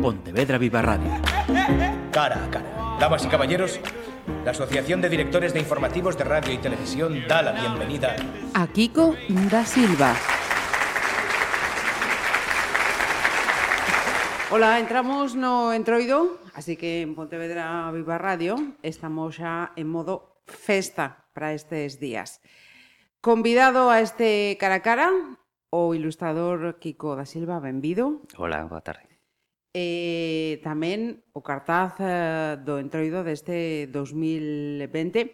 Pontevedra 0.00 0.56
Viva 0.56 0.80
Radio. 0.80 1.10
Cara 2.10 2.44
a 2.44 2.50
cara. 2.50 2.96
Damas 2.98 3.24
y 3.24 3.28
caballeros, 3.28 3.80
la 4.44 4.52
Asociación 4.52 5.02
de 5.02 5.10
Directores 5.10 5.52
de 5.52 5.60
Informativos 5.60 6.16
de 6.16 6.24
Radio 6.24 6.54
y 6.54 6.58
Televisión 6.58 7.22
da 7.28 7.42
la 7.42 7.52
bienvenida 7.52 8.16
a 8.54 8.66
Kiko 8.66 9.14
da 9.50 9.64
Silva. 9.64 10.14
Hola, 14.50 14.80
entramos 14.80 15.34
no 15.36 15.72
Entroido, 15.72 16.38
así 16.54 16.76
que 16.76 17.02
en 17.02 17.14
Pontevedra 17.14 17.90
Viva 17.92 18.16
Radio 18.16 18.56
estamos 18.82 19.36
xa 19.36 19.72
en 19.76 19.86
modo 19.86 20.42
festa 20.46 21.28
para 21.34 21.52
estes 21.52 22.00
días. 22.00 22.40
Convidado 23.20 23.90
a 23.90 24.00
este 24.00 24.56
cara 24.58 24.76
a 24.76 24.82
cara 24.82 25.10
o 25.68 25.94
ilustrador 25.94 26.80
Kiko 26.80 27.16
da 27.16 27.28
Silva, 27.28 27.60
benvido. 27.60 28.24
Hola, 28.36 28.64
boa 28.64 28.80
tarde. 28.80 29.09
E 29.70 30.58
tamén 30.66 31.22
o 31.30 31.46
cartaz 31.46 31.94
do 32.66 32.82
entroido 32.82 33.22
deste 33.22 33.86
2020. 33.94 35.30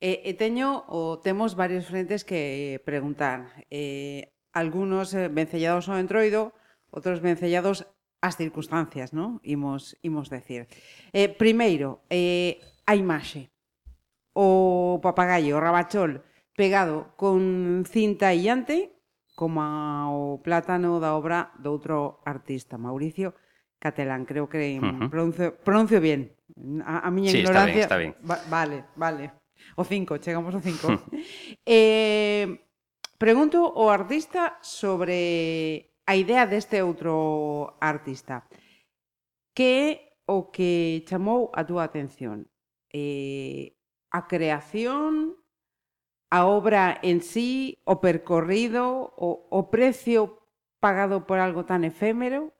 E, 0.00 0.10
e 0.24 0.32
teño, 0.36 0.88
o, 0.88 1.20
temos 1.20 1.52
varios 1.52 1.84
frentes 1.84 2.24
que 2.24 2.80
preguntar. 2.88 3.52
E, 3.68 4.32
algunos 4.56 5.12
eh, 5.12 5.28
vencellados 5.28 5.92
ao 5.92 6.00
entroido, 6.00 6.56
outros 6.88 7.20
vencellados 7.20 7.84
ás 8.24 8.40
circunstancias, 8.40 9.12
non? 9.12 9.44
Imos, 9.44 9.92
imos 10.00 10.32
decir. 10.32 10.72
Eh, 11.12 11.28
primeiro, 11.28 12.00
eh, 12.08 12.64
a 12.88 12.96
imaxe. 12.96 13.52
O 14.32 14.96
papagallo, 15.04 15.60
o 15.60 15.60
rabachol, 15.60 16.24
pegado 16.56 17.12
con 17.20 17.84
cinta 17.84 18.32
illante, 18.32 18.96
como 19.36 19.60
o 19.60 20.40
plátano 20.40 20.96
da 20.96 21.12
obra 21.12 21.52
do 21.60 21.76
outro 21.76 22.24
artista, 22.24 22.80
Mauricio 22.80 23.36
catalán, 23.78 24.24
creo 24.24 24.48
que 24.48 24.78
uh 24.78 24.82
-huh. 24.82 25.10
pronuncio, 25.10 25.56
pronuncio 25.56 26.00
bien. 26.00 26.32
A, 26.84 27.06
a 27.06 27.10
miña 27.10 27.30
sí, 27.30 27.38
ignorancia. 27.38 27.82
Está 27.82 27.96
bien, 27.96 28.10
está 28.10 28.22
bien. 28.22 28.30
Va, 28.30 28.40
vale, 28.48 28.84
vale. 28.96 29.32
O 29.76 29.84
cinco, 29.84 30.18
chegamos 30.18 30.54
ao 30.54 30.62
cinco. 30.62 30.88
eh, 31.66 32.60
pregunto 33.18 33.58
ao 33.66 33.90
artista 33.90 34.58
sobre 34.62 35.92
a 36.06 36.14
idea 36.14 36.46
deste 36.46 36.80
outro 36.80 37.76
artista. 37.80 38.46
Que 39.56 39.68
é 39.68 39.88
o 40.26 40.50
que 40.50 41.04
chamou 41.08 41.50
a 41.54 41.64
túa 41.64 41.84
atención? 41.84 42.46
Eh, 42.92 43.76
a 44.10 44.26
creación, 44.26 45.36
a 46.30 46.46
obra 46.46 46.98
en 47.02 47.20
sí, 47.20 47.78
o 47.84 48.00
percorrido, 48.00 49.12
o, 49.16 49.48
o 49.50 49.70
precio 49.70 50.42
pagado 50.80 51.26
por 51.26 51.38
algo 51.38 51.64
tan 51.64 51.84
efémero? 51.84 52.52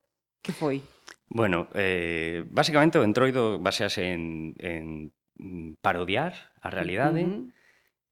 Que 0.42 0.52
foi? 0.52 0.82
Bueno, 1.28 1.68
eh, 1.74 2.44
básicamente 2.50 2.98
o 2.98 3.04
entroido 3.04 3.58
basease 3.58 4.14
en, 4.14 4.54
en 4.58 5.12
mm, 5.36 5.82
parodiar 5.82 6.54
a 6.62 6.70
realidade, 6.70 7.26
uh 7.26 7.28
-huh. 7.28 7.52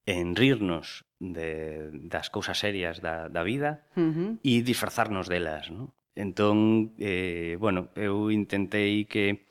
en 0.05 0.35
rirnos 0.35 1.07
de, 1.19 1.89
das 2.11 2.29
cousas 2.29 2.59
serias 2.59 2.99
da, 2.99 3.29
da 3.29 3.43
vida 3.43 3.87
uh 3.95 4.11
-huh. 4.11 4.31
e 4.43 4.61
disfrazarnos 4.61 5.31
delas, 5.31 5.71
non? 5.71 5.95
Entón, 6.15 6.95
eh, 6.95 7.59
bueno, 7.59 7.91
eu 7.95 8.31
intentei 8.31 9.03
que 9.03 9.47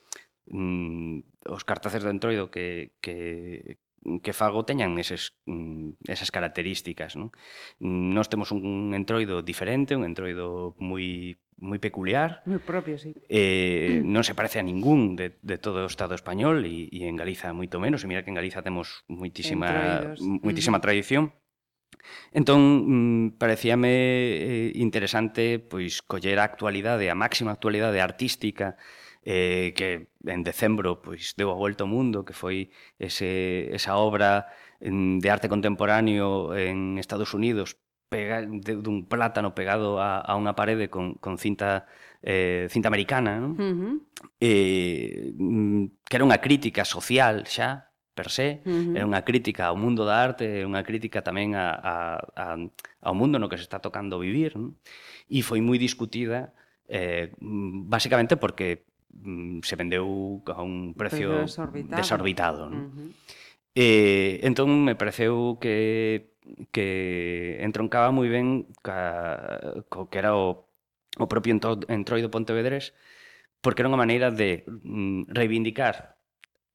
mm, 0.48 1.45
os 1.45 1.65
cartaces 1.65 2.01
do 2.01 2.12
entroido 2.12 2.48
que, 2.48 2.97
que, 3.05 3.81
que 4.25 4.33
fago 4.33 4.65
teñan 4.65 4.97
eses, 4.97 5.37
mm, 5.45 6.05
esas 6.09 6.33
características. 6.33 7.17
Non? 7.17 7.33
Nos 7.81 8.29
temos 8.33 8.53
un 8.53 8.92
entroido 8.97 9.45
diferente, 9.45 9.97
un 9.97 10.09
entroido 10.09 10.73
moi 10.81 11.37
moi 11.58 11.78
peculiar. 11.78 12.42
Moi 12.47 12.58
propio, 12.58 12.98
sí. 12.98 13.14
Eh, 13.28 14.02
non 14.02 14.27
se 14.27 14.34
parece 14.34 14.58
a 14.58 14.66
ningún 14.66 15.14
de, 15.14 15.38
de 15.41 15.56
todo 15.58 15.86
o 15.86 15.91
Estado 15.91 16.14
español 16.19 16.66
e, 16.66 16.91
e 16.91 17.06
en 17.06 17.16
Galiza 17.16 17.55
moito 17.55 17.78
menos. 17.78 18.02
E 18.02 18.11
mira 18.11 18.22
que 18.27 18.30
en 18.33 18.38
Galiza 18.38 18.62
temos 18.62 19.06
moitísima, 19.06 20.14
moitísima 20.19 20.79
mm. 20.79 20.84
tradición. 20.84 21.24
Entón, 22.33 22.61
mm, 22.61 23.27
parecíame 23.39 23.95
eh, 23.95 24.73
interesante 24.74 25.58
pois 25.58 26.02
coller 26.02 26.39
a 26.39 26.45
actualidade, 26.45 27.08
a 27.08 27.17
máxima 27.17 27.55
actualidade 27.55 28.02
artística 28.02 28.77
eh, 29.24 29.73
que 29.73 30.12
en 30.27 30.45
decembro 30.45 31.00
pois 31.00 31.33
deu 31.39 31.48
a 31.48 31.56
volta 31.56 31.84
ao 31.84 31.90
mundo, 31.90 32.27
que 32.29 32.36
foi 32.36 32.74
ese, 33.00 33.73
esa 33.73 33.96
obra 33.96 34.50
mm, 34.84 35.23
de 35.23 35.29
arte 35.30 35.48
contemporáneo 35.48 36.52
en 36.52 36.98
Estados 37.00 37.33
Unidos 37.33 37.80
pega, 38.09 38.42
de, 38.47 38.73
dun 38.79 39.05
plátano 39.07 39.55
pegado 39.55 39.98
a, 39.98 40.20
a 40.20 40.33
unha 40.37 40.55
parede 40.55 40.89
con, 40.89 41.17
con 41.19 41.39
cinta 41.39 41.87
eh, 42.25 42.67
cinta 42.73 42.89
americana, 42.89 43.37
non? 43.37 43.53
Uh 43.55 43.75
-huh. 43.77 43.95
eh, 44.41 45.37
que 46.09 46.15
era 46.17 46.25
unha 46.25 46.41
crítica 46.41 46.89
social 46.89 47.45
xa, 47.45 47.92
per 48.17 48.33
se, 48.33 48.65
uh 48.65 48.70
-huh. 48.70 48.97
era 48.97 49.05
unha 49.05 49.23
crítica 49.27 49.69
ao 49.69 49.77
mundo 49.77 50.09
da 50.09 50.25
arte, 50.25 50.63
é 50.63 50.65
unha 50.65 50.81
crítica 50.87 51.20
tamén 51.20 51.53
a, 51.53 51.69
a, 51.75 51.95
a, 52.33 52.45
ao 53.05 53.15
mundo 53.15 53.37
no 53.37 53.51
que 53.53 53.61
se 53.61 53.67
está 53.67 53.79
tocando 53.83 54.23
vivir, 54.23 54.57
non? 54.57 54.79
e 55.29 55.45
foi 55.45 55.61
moi 55.61 55.77
discutida 55.77 56.53
eh, 56.89 57.33
basicamente 57.89 58.36
porque 58.36 58.85
mm, 59.13 59.61
se 59.65 59.75
vendeu 59.77 60.41
a 60.48 60.61
un 60.61 60.92
precio 60.97 61.45
desorbitado. 61.45 61.97
desorbitado 62.01 62.63
non? 62.69 62.81
Uh 62.81 62.89
-huh. 62.89 63.09
eh, 63.77 64.33
entón 64.45 64.85
me 64.85 64.97
pareceu 64.97 65.57
que 65.61 66.33
que 66.72 67.58
entroncaba 67.64 68.12
moi 68.12 68.28
ben 68.28 68.68
ca, 68.84 69.82
co 69.88 70.12
que 70.12 70.18
era 70.20 70.36
o, 70.36 70.68
o 71.16 71.27
propio 71.27 71.56
entroido 71.88 72.28
pontevedrés 72.28 72.92
porque 73.64 73.80
era 73.80 73.88
unha 73.88 74.00
maneira 74.00 74.28
de 74.28 74.68
mm, 74.68 75.32
reivindicar 75.32 76.20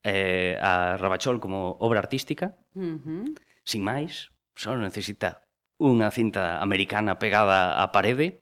eh, 0.02 0.58
a 0.58 0.98
Rabachol 0.98 1.38
como 1.38 1.78
obra 1.80 2.02
artística 2.02 2.58
uh 2.74 2.98
-huh. 2.98 3.26
sin 3.62 3.86
máis, 3.86 4.34
só 4.58 4.74
necesita 4.74 5.46
unha 5.78 6.10
cinta 6.12 6.60
americana 6.60 7.22
pegada 7.22 7.78
á 7.78 7.86
parede 7.94 8.42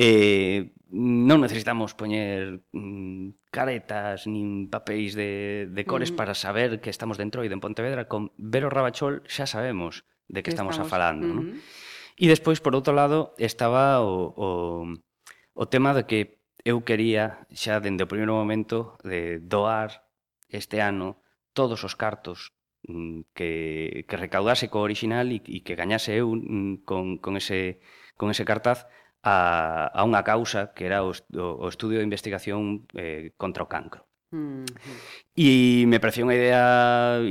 eh, 0.00 0.72
non 0.88 1.44
necesitamos 1.44 1.92
poñer 1.92 2.64
mm, 2.72 3.52
caretas 3.52 4.24
nin 4.24 4.72
papéis 4.72 5.12
de, 5.12 5.68
de 5.68 5.82
cores 5.84 6.12
mm. 6.12 6.16
para 6.16 6.32
saber 6.32 6.80
que 6.80 6.88
estamos 6.88 7.20
dentro 7.20 7.44
e 7.44 7.48
de 7.52 7.56
en 7.56 7.60
Pontevedra 7.60 8.08
con 8.08 8.32
Vero 8.40 8.72
Rabachol 8.72 9.20
xa 9.28 9.44
sabemos 9.44 10.08
de 10.32 10.40
que 10.40 10.50
estamos, 10.52 10.76
estamos 10.80 10.88
a 10.88 10.92
falando. 10.92 11.28
Uh 11.28 11.30
-huh. 11.30 11.36
non? 11.36 11.44
E 11.52 12.24
mm-hmm. 12.24 12.32
despois, 12.32 12.58
por 12.64 12.72
outro 12.72 12.96
lado, 12.96 13.36
estaba 13.36 14.00
o, 14.00 14.32
o, 14.32 14.48
o 15.52 15.64
tema 15.68 15.92
de 15.92 16.08
que 16.08 16.20
eu 16.64 16.80
quería 16.84 17.44
xa 17.52 17.80
dende 17.84 18.04
o 18.04 18.10
primeiro 18.10 18.32
momento 18.32 18.96
de 19.04 19.40
doar 19.44 20.08
este 20.48 20.80
ano 20.80 21.20
todos 21.52 21.84
os 21.84 21.94
cartos 21.96 22.56
mm, 22.88 23.32
que, 23.36 23.50
que 24.08 24.16
recaudase 24.16 24.72
co 24.72 24.80
original 24.80 25.28
e, 25.32 25.40
e 25.44 25.60
que 25.60 25.76
gañase 25.76 26.16
eu 26.16 26.32
mm, 26.32 26.84
con, 26.88 27.20
con, 27.20 27.36
ese, 27.36 27.80
con 28.16 28.32
ese 28.32 28.44
cartaz 28.48 28.88
a, 29.22 29.90
a 29.90 30.00
unha 30.06 30.22
causa 30.22 30.70
que 30.74 30.86
era 30.86 31.02
o, 31.02 31.10
o 31.12 31.66
estudio 31.66 31.98
de 31.98 32.06
investigación 32.06 32.86
eh, 32.94 33.34
contra 33.36 33.64
o 33.64 33.70
cancro. 33.70 34.08
Mm 34.30 34.64
-hmm. 34.64 34.96
E 35.32 35.50
me 35.88 35.96
pareceu 36.02 36.28
unha 36.28 36.36
idea 36.36 36.64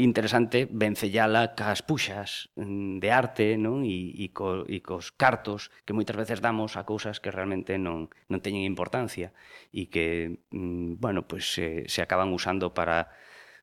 interesante 0.02 0.66
vencellala 0.66 1.54
cas 1.54 1.86
puxas 1.86 2.50
mm, 2.58 2.98
de 2.98 3.10
arte 3.14 3.48
non? 3.54 3.86
E, 3.86 4.18
e, 4.18 4.34
co, 4.34 4.66
e 4.66 4.82
cos 4.82 5.14
cartos 5.14 5.70
que 5.86 5.94
moitas 5.94 6.18
veces 6.18 6.42
damos 6.42 6.74
a 6.74 6.90
cousas 6.90 7.22
que 7.22 7.30
realmente 7.30 7.78
non, 7.78 8.10
non 8.32 8.42
teñen 8.42 8.66
importancia 8.66 9.30
e 9.70 9.94
que, 9.94 10.42
mm, 10.50 10.98
bueno, 10.98 11.30
pues, 11.30 11.54
se, 11.54 11.86
se 11.86 12.02
acaban 12.02 12.34
usando 12.34 12.74
para 12.74 13.14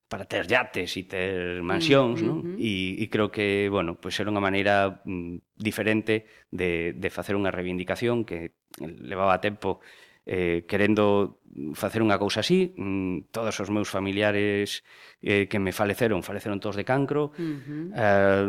para 0.09 0.25
ter 0.29 0.47
yates 0.47 0.97
e 0.97 1.03
ter 1.09 1.65
mansións, 1.65 2.21
mm, 2.21 2.27
non? 2.27 2.39
E, 2.61 3.01
e 3.01 3.05
creo 3.09 3.33
que, 3.33 3.67
bueno, 3.73 3.97
pues 3.97 4.15
era 4.21 4.31
unha 4.31 4.43
maneira 4.45 5.03
mm, 5.03 5.57
diferente 5.57 6.29
de, 6.53 6.93
de 6.95 7.09
facer 7.11 7.35
unha 7.35 7.51
reivindicación 7.51 8.23
que 8.29 8.55
levaba 8.81 9.41
tempo 9.41 9.81
eh, 10.27 10.65
querendo 10.69 11.41
facer 11.77 12.03
unha 12.03 12.19
cousa 12.19 12.41
así, 12.43 12.75
mm, 12.75 13.31
todos 13.31 13.55
os 13.61 13.69
meus 13.71 13.89
familiares 13.89 14.83
eh, 15.23 15.47
que 15.47 15.61
me 15.61 15.71
faleceron, 15.71 16.25
faleceron 16.25 16.59
todos 16.59 16.77
de 16.77 16.85
cancro, 16.85 17.31
uh 17.37 17.41
-huh. 17.41 17.87
eh, 17.95 18.47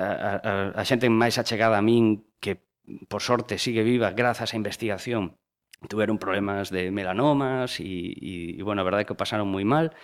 a, 0.00 0.08
a, 0.40 0.52
a 0.74 0.82
xente 0.84 1.06
máis 1.08 1.36
achegada 1.38 1.78
a 1.78 1.84
min 1.84 2.26
que 2.42 2.58
por 3.06 3.22
sorte 3.22 3.60
sigue 3.60 3.86
viva 3.86 4.10
grazas 4.16 4.50
á 4.50 4.58
investigación, 4.58 5.38
tuveron 5.88 6.18
problemas 6.18 6.68
de 6.68 6.90
melanomas 6.90 7.80
e, 7.80 8.12
e, 8.12 8.34
e 8.58 8.62
bueno, 8.66 8.82
a 8.82 8.88
verdade 8.88 9.04
é 9.04 9.06
que 9.06 9.16
o 9.16 9.20
pasaron 9.20 9.48
moi 9.48 9.64
mal, 9.64 9.94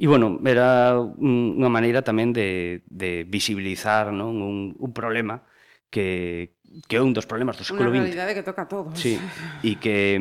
E, 0.00 0.08
bueno, 0.08 0.40
era 0.48 0.96
unha 0.96 1.68
maneira 1.68 2.00
tamén 2.00 2.32
de, 2.32 2.80
de 2.88 3.28
visibilizar 3.28 4.08
non? 4.16 4.40
Un, 4.40 4.72
un 4.72 4.90
problema 4.96 5.44
que, 5.92 6.56
que 6.88 6.96
é 6.96 7.04
un 7.04 7.12
dos 7.12 7.28
problemas 7.28 7.60
do 7.60 7.68
século 7.68 7.92
XX. 7.92 8.00
Unha 8.00 8.08
realidade 8.08 8.32
que 8.32 8.46
toca 8.46 8.64
a 8.64 8.70
todos. 8.72 8.96
Sí, 8.96 9.20
e 9.60 9.76
que, 9.76 10.16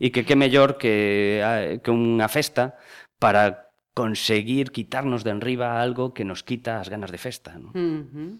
e 0.00 0.06
que 0.08 0.24
que 0.24 0.40
mellor 0.40 0.80
que, 0.80 1.44
que 1.84 1.92
unha 1.92 2.32
festa 2.32 2.80
para 3.20 3.68
conseguir 3.92 4.72
quitarnos 4.72 5.20
de 5.20 5.36
enriba 5.36 5.84
algo 5.84 6.16
que 6.16 6.24
nos 6.24 6.40
quita 6.40 6.80
as 6.80 6.88
ganas 6.88 7.12
de 7.12 7.20
festa. 7.20 7.60
¿no? 7.60 7.76
Uh 7.76 8.08
-huh. 8.08 8.32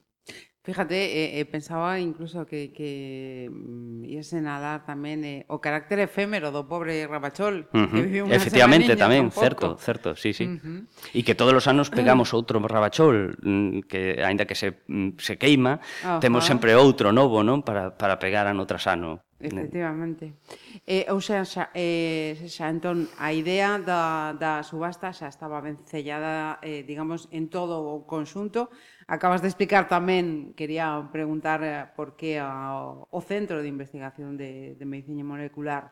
Fíjate, 0.71 0.95
eh, 0.95 1.41
eh, 1.41 1.45
pensaba 1.47 1.99
incluso 1.99 2.47
que, 2.47 2.73
que 2.73 3.51
mm, 3.51 4.05
ías 4.07 4.31
señalar 4.31 4.87
tamén 4.87 5.19
eh, 5.27 5.43
o 5.51 5.59
carácter 5.59 5.99
efémero 5.99 6.55
do 6.55 6.63
pobre 6.71 7.11
Rabachol. 7.11 7.67
uh 7.67 7.75
-huh. 7.75 7.91
que 7.91 8.07
viviu 8.07 8.23
unha 8.31 8.39
Efectivamente, 8.39 8.95
tamén, 8.95 9.35
certo, 9.35 9.75
certo, 9.83 10.15
sí, 10.15 10.31
sí. 10.31 10.47
Uh 10.47 10.63
-huh. 10.63 10.81
E 11.11 11.27
que 11.27 11.35
todos 11.35 11.59
os 11.59 11.67
anos 11.67 11.91
pegamos 11.99 12.31
outro 12.39 12.63
Rabachol, 12.63 13.35
mm, 13.43 13.91
que 13.91 14.23
aínda 14.23 14.47
que 14.47 14.55
se, 14.55 14.87
mm, 14.87 15.19
se 15.19 15.43
queima, 15.43 15.83
uh 15.83 15.83
-huh. 15.83 16.21
temos 16.23 16.47
sempre 16.47 16.79
outro 16.79 17.11
novo, 17.11 17.43
non, 17.43 17.67
para, 17.67 17.99
para 17.99 18.23
pegar 18.23 18.47
ano 18.47 18.63
tras 18.63 18.87
ano. 18.87 19.27
Efectivamente. 19.41 20.37
Eh, 20.85 21.09
ou 21.09 21.25
sea, 21.25 21.49
xa, 21.49 21.73
eh, 21.73 22.37
xa, 22.45 22.69
entón, 22.69 23.09
a 23.17 23.33
idea 23.33 23.81
da, 23.81 24.37
da 24.37 24.61
subasta 24.61 25.17
xa 25.17 25.33
estaba 25.33 25.65
vencellada, 25.65 26.61
eh, 26.61 26.85
digamos, 26.85 27.25
en 27.33 27.49
todo 27.49 27.81
o 27.81 28.05
conxunto, 28.05 28.69
Acabas 29.11 29.43
de 29.43 29.51
explicar 29.51 29.91
tamén, 29.91 30.55
quería 30.55 31.03
preguntar 31.11 31.67
eh, 31.67 31.83
por 31.99 32.15
que 32.15 32.39
o 32.39 33.19
Centro 33.27 33.59
de 33.59 33.67
Investigación 33.67 34.39
de, 34.39 34.79
de 34.79 34.85
Medicina 34.87 35.27
Molecular 35.27 35.91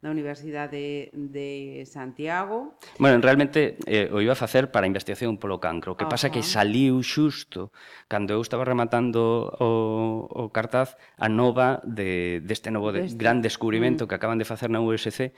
da 0.00 0.12
Universidade 0.12 1.08
de, 1.12 1.12
de 1.12 1.84
Santiago. 1.88 2.76
Bueno, 3.00 3.20
realmente 3.20 3.80
eh, 3.84 4.12
o 4.12 4.20
iba 4.20 4.32
a 4.32 4.36
facer 4.36 4.68
para 4.68 4.84
a 4.84 4.92
investigación 4.92 5.36
polo 5.36 5.56
cancro. 5.56 5.92
O 5.92 5.96
que 5.96 6.04
pasa 6.04 6.28
que 6.28 6.44
saliu 6.44 7.00
xusto 7.00 7.72
cando 8.08 8.36
eu 8.36 8.44
estaba 8.44 8.68
rematando 8.68 9.48
o, 9.56 10.28
o 10.28 10.52
cartaz 10.52 11.00
a 11.16 11.32
nova 11.32 11.84
de, 11.84 12.44
deste 12.44 12.72
novo 12.72 12.92
de, 12.92 13.08
deste. 13.08 13.16
gran 13.16 13.40
descubrimento 13.40 14.04
mm. 14.04 14.08
que 14.08 14.16
acaban 14.16 14.40
de 14.40 14.48
facer 14.48 14.72
na 14.72 14.84
USC 14.84 15.36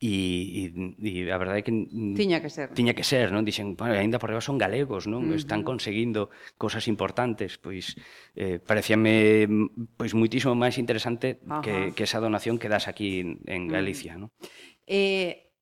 E, 0.00 0.72
e, 0.72 0.96
e 0.96 1.28
a 1.28 1.36
verdade 1.36 1.60
é 1.60 1.64
que 1.68 1.76
tiña 2.16 2.40
que 2.40 2.48
ser. 2.48 2.72
Tiña 2.72 2.96
que 2.96 3.04
ser, 3.04 3.28
non? 3.28 3.44
Dixen, 3.44 3.76
bueno, 3.76 3.92
aínda 3.92 4.16
por 4.16 4.32
riba 4.32 4.40
son 4.40 4.56
galegos, 4.56 5.04
non? 5.04 5.28
Uh 5.28 5.36
-huh. 5.36 5.36
Están 5.36 5.60
conseguindo 5.60 6.32
cosas 6.56 6.88
importantes, 6.88 7.60
pois 7.60 8.00
eh 8.32 8.64
parecíame 8.64 9.44
mm, 9.44 10.00
pois 10.00 10.16
muitísimo 10.16 10.56
máis 10.56 10.80
interesante 10.80 11.44
uh 11.44 11.60
-huh. 11.60 11.60
que 11.60 11.74
que 11.92 12.08
esa 12.08 12.16
donación 12.16 12.56
que 12.56 12.72
das 12.72 12.88
aquí 12.88 13.44
en 13.44 13.68
Galicia, 13.68 14.16
uh 14.16 14.24
-huh. 14.24 14.32
non? 14.32 14.88
Eh 14.88 15.52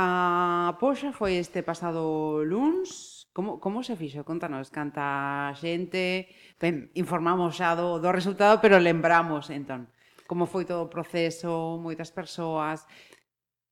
a 0.00 0.72
poxa 0.80 1.12
foi 1.12 1.36
este 1.36 1.60
pasado 1.60 2.40
luns. 2.48 3.28
Como 3.36 3.60
como 3.60 3.84
se 3.84 4.00
fixo? 4.00 4.24
Contanos 4.24 4.72
canta 4.72 5.52
xente. 5.60 6.32
Ben, 6.56 6.88
informamos 6.96 7.60
xa 7.60 7.76
do 7.76 8.00
do 8.00 8.16
resultado, 8.16 8.64
pero 8.64 8.80
lembramos 8.80 9.52
entón 9.52 9.92
como 10.28 10.44
foi 10.44 10.68
todo 10.68 10.84
o 10.84 10.92
proceso, 10.92 11.80
moitas 11.80 12.12
persoas, 12.12 12.84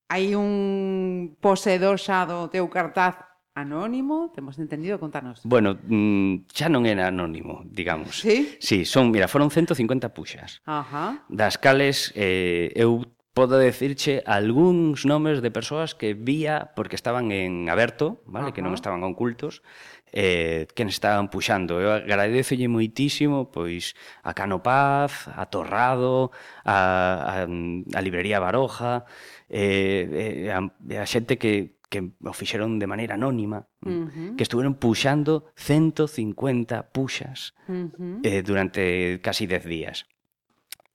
hai 0.08 0.34
un 0.38 1.36
poseedor 1.40 1.98
xa 1.98 2.26
do 2.26 2.46
teu 2.48 2.66
cartaz 2.70 3.18
anónimo, 3.56 4.30
temos 4.34 4.58
entendido, 4.58 5.00
contanos. 5.00 5.40
Bueno, 5.42 5.80
mm, 5.80 6.46
xa 6.52 6.68
non 6.68 6.84
era 6.84 7.08
anónimo, 7.08 7.64
digamos. 7.64 8.20
Sí? 8.20 8.54
Sí, 8.60 8.84
son, 8.84 9.08
mira, 9.10 9.26
foron 9.32 9.48
150 9.48 10.12
puxas. 10.12 10.60
Ajá. 10.68 11.24
Das 11.32 11.56
cales 11.56 12.12
eh, 12.14 12.70
eu 12.76 13.00
podo 13.36 13.60
dicirche 13.60 14.24
algúns 14.24 15.04
nomes 15.04 15.44
de 15.44 15.52
persoas 15.52 15.92
que 15.92 16.16
vía 16.16 16.72
porque 16.72 16.96
estaban 16.96 17.28
en 17.36 17.68
aberto, 17.68 18.24
vale, 18.24 18.48
Ajá. 18.48 18.54
que 18.56 18.64
non 18.64 18.72
estaban 18.72 19.04
ocultos, 19.04 19.60
eh, 20.08 20.64
que 20.72 20.88
nos 20.88 20.96
estaban 20.96 21.28
puxando. 21.28 21.76
Eu 21.76 21.92
agradecelle 21.92 22.64
moitísimo 22.72 23.52
pois 23.52 23.92
a 24.24 24.32
Cano 24.32 24.64
Paz, 24.64 25.28
a 25.28 25.52
Torrado, 25.52 26.32
a, 26.64 27.44
a, 27.44 27.44
a 27.44 28.00
Librería 28.00 28.40
Baroja, 28.40 29.04
eh, 29.52 30.48
eh, 30.48 30.56
a, 30.56 30.64
a 30.96 31.04
xente 31.04 31.36
que, 31.36 31.76
que 31.92 32.16
o 32.24 32.32
fixeron 32.32 32.80
de 32.80 32.88
maneira 32.88 33.20
anónima, 33.20 33.68
uh 33.84 34.08
-huh. 34.08 34.32
que 34.40 34.48
estuveron 34.48 34.80
puxando 34.80 35.52
150 35.60 36.88
puxas 36.88 37.52
uh 37.68 37.92
-huh. 37.92 38.24
eh, 38.24 38.40
durante 38.40 39.20
casi 39.20 39.44
10 39.44 39.68
días. 39.68 40.08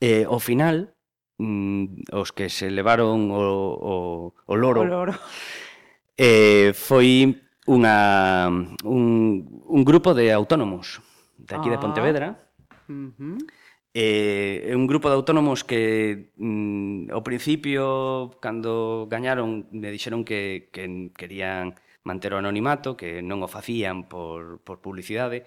Eh, 0.01 0.25
ao 0.25 0.41
final, 0.41 0.97
mm, 1.41 2.13
os 2.13 2.29
que 2.29 2.53
se 2.53 2.69
levaron 2.69 3.33
o, 3.33 3.41
o, 3.41 3.95
o 4.45 4.53
loro. 4.53 4.81
O 4.81 4.85
loro. 4.85 5.13
Eh, 6.21 6.69
foi 6.77 7.33
unha, 7.65 8.45
un, 8.85 9.05
un 9.65 9.81
grupo 9.81 10.13
de 10.13 10.29
autónomos 10.29 11.01
de 11.33 11.55
aquí 11.57 11.65
ah. 11.69 11.73
de 11.73 11.81
Pontevedra. 11.81 12.27
Uh 12.85 13.09
-huh. 13.17 13.37
Eh, 13.93 14.71
un 14.75 14.85
grupo 14.85 15.09
de 15.09 15.17
autónomos 15.17 15.63
que 15.65 16.31
mm, 16.37 17.09
ao 17.09 17.25
principio, 17.25 18.37
cando 18.39 19.07
gañaron, 19.09 19.67
me 19.73 19.89
dixeron 19.89 20.21
que, 20.23 20.69
que 20.69 21.09
querían 21.17 21.73
manter 22.03 22.33
o 22.33 22.39
anonimato, 22.39 22.93
que 22.93 23.25
non 23.25 23.41
o 23.41 23.49
facían 23.49 24.05
por, 24.05 24.61
por 24.61 24.77
publicidade. 24.79 25.43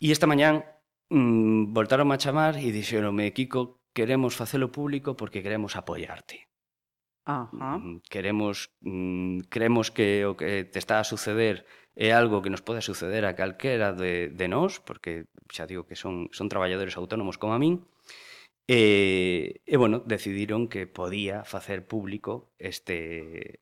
E 0.00 0.08
esta 0.10 0.24
mañán 0.24 0.64
mm, 1.12 1.76
voltaron 1.76 2.08
a 2.10 2.20
chamar 2.20 2.56
e 2.56 2.72
dixeronme, 2.72 3.30
Kiko, 3.36 3.79
queremos 3.92 4.36
facelo 4.36 4.70
público 4.70 5.16
porque 5.16 5.42
queremos 5.42 5.76
apoiarte. 5.76 6.48
Ajá. 7.24 7.78
Mm, 7.78 8.00
queremos, 8.08 8.70
mm, 8.80 9.46
creemos 9.48 9.90
que 9.90 10.26
o 10.26 10.36
que 10.36 10.64
te 10.64 10.78
está 10.78 11.00
a 11.00 11.04
suceder 11.04 11.66
é 11.94 12.12
algo 12.12 12.42
que 12.42 12.50
nos 12.50 12.62
pode 12.62 12.82
suceder 12.82 13.24
a 13.26 13.36
calquera 13.36 13.92
de, 13.92 14.30
de 14.30 14.46
nós, 14.48 14.80
porque 14.80 15.26
xa 15.50 15.66
digo 15.66 15.84
que 15.84 15.98
son, 15.98 16.30
son 16.32 16.48
traballadores 16.48 16.96
autónomos 16.96 17.36
como 17.36 17.52
a 17.52 17.60
min, 17.60 17.84
e, 18.70 19.60
e 19.66 19.74
bueno, 19.76 19.98
decidiron 20.06 20.70
que 20.70 20.86
podía 20.86 21.42
facer 21.42 21.90
público 21.90 22.54
este, 22.58 23.58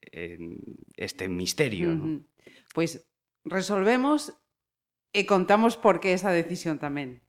este 0.96 1.28
misterio. 1.32 1.88
Mm 1.88 1.98
-hmm. 1.98 2.16
¿no? 2.20 2.28
Pois 2.76 3.08
resolvemos 3.48 4.36
e 5.16 5.24
contamos 5.24 5.80
por 5.80 5.98
que 6.04 6.12
esa 6.12 6.30
decisión 6.30 6.76
tamén. 6.76 7.24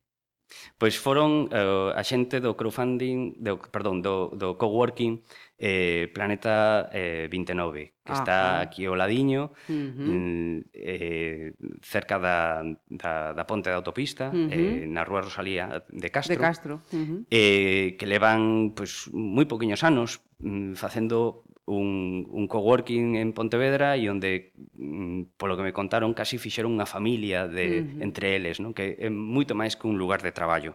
Pois 0.78 0.96
foron 0.98 1.52
eh, 1.52 1.60
uh, 1.62 1.92
a 1.94 2.02
xente 2.02 2.42
do 2.42 2.56
crowdfunding, 2.56 3.38
do, 3.38 3.60
perdón, 3.70 4.02
do, 4.02 4.34
do 4.34 4.58
coworking 4.58 5.22
eh, 5.60 6.08
Planeta 6.14 6.90
eh, 6.94 7.28
29, 7.30 7.94
que 8.04 8.12
Ajá. 8.12 8.20
está 8.24 8.38
aquí 8.62 8.88
ao 8.88 8.96
ladiño, 8.96 9.52
uh 9.52 9.76
-huh. 9.76 10.08
Mm, 10.08 10.58
eh, 10.72 11.54
cerca 11.84 12.18
da, 12.18 12.64
da, 12.88 13.34
da 13.36 13.44
ponte 13.44 13.70
da 13.70 13.76
autopista, 13.76 14.32
uh 14.32 14.34
-huh. 14.34 14.50
eh, 14.56 14.88
na 14.88 15.04
rúa 15.04 15.22
Rosalía 15.22 15.84
de 15.92 16.10
Castro, 16.10 16.34
de 16.34 16.40
Castro. 16.40 16.74
Uh 16.90 16.98
-huh. 16.98 17.20
eh, 17.30 18.00
que 18.00 18.08
levan 18.08 18.72
pues, 18.72 19.12
moi 19.12 19.46
poquinhos 19.46 19.84
anos 19.84 20.24
mm, 20.40 20.80
facendo 20.80 21.44
un, 21.70 22.26
un 22.30 22.48
coworking 22.48 23.16
en 23.16 23.34
Pontevedra 23.34 23.94
e 23.94 24.10
onde, 24.10 24.58
mm, 24.74 25.38
polo 25.38 25.54
que 25.54 25.64
me 25.64 25.74
contaron, 25.74 26.18
casi 26.18 26.42
fixeron 26.42 26.74
unha 26.74 26.90
familia 26.90 27.46
de, 27.46 27.66
uh 27.66 27.86
-huh. 27.86 28.06
entre 28.06 28.34
eles, 28.34 28.58
non? 28.58 28.74
que 28.74 28.98
é 28.98 29.10
moito 29.14 29.54
máis 29.54 29.78
que 29.78 29.86
un 29.86 30.02
lugar 30.02 30.26
de 30.26 30.34
traballo. 30.34 30.74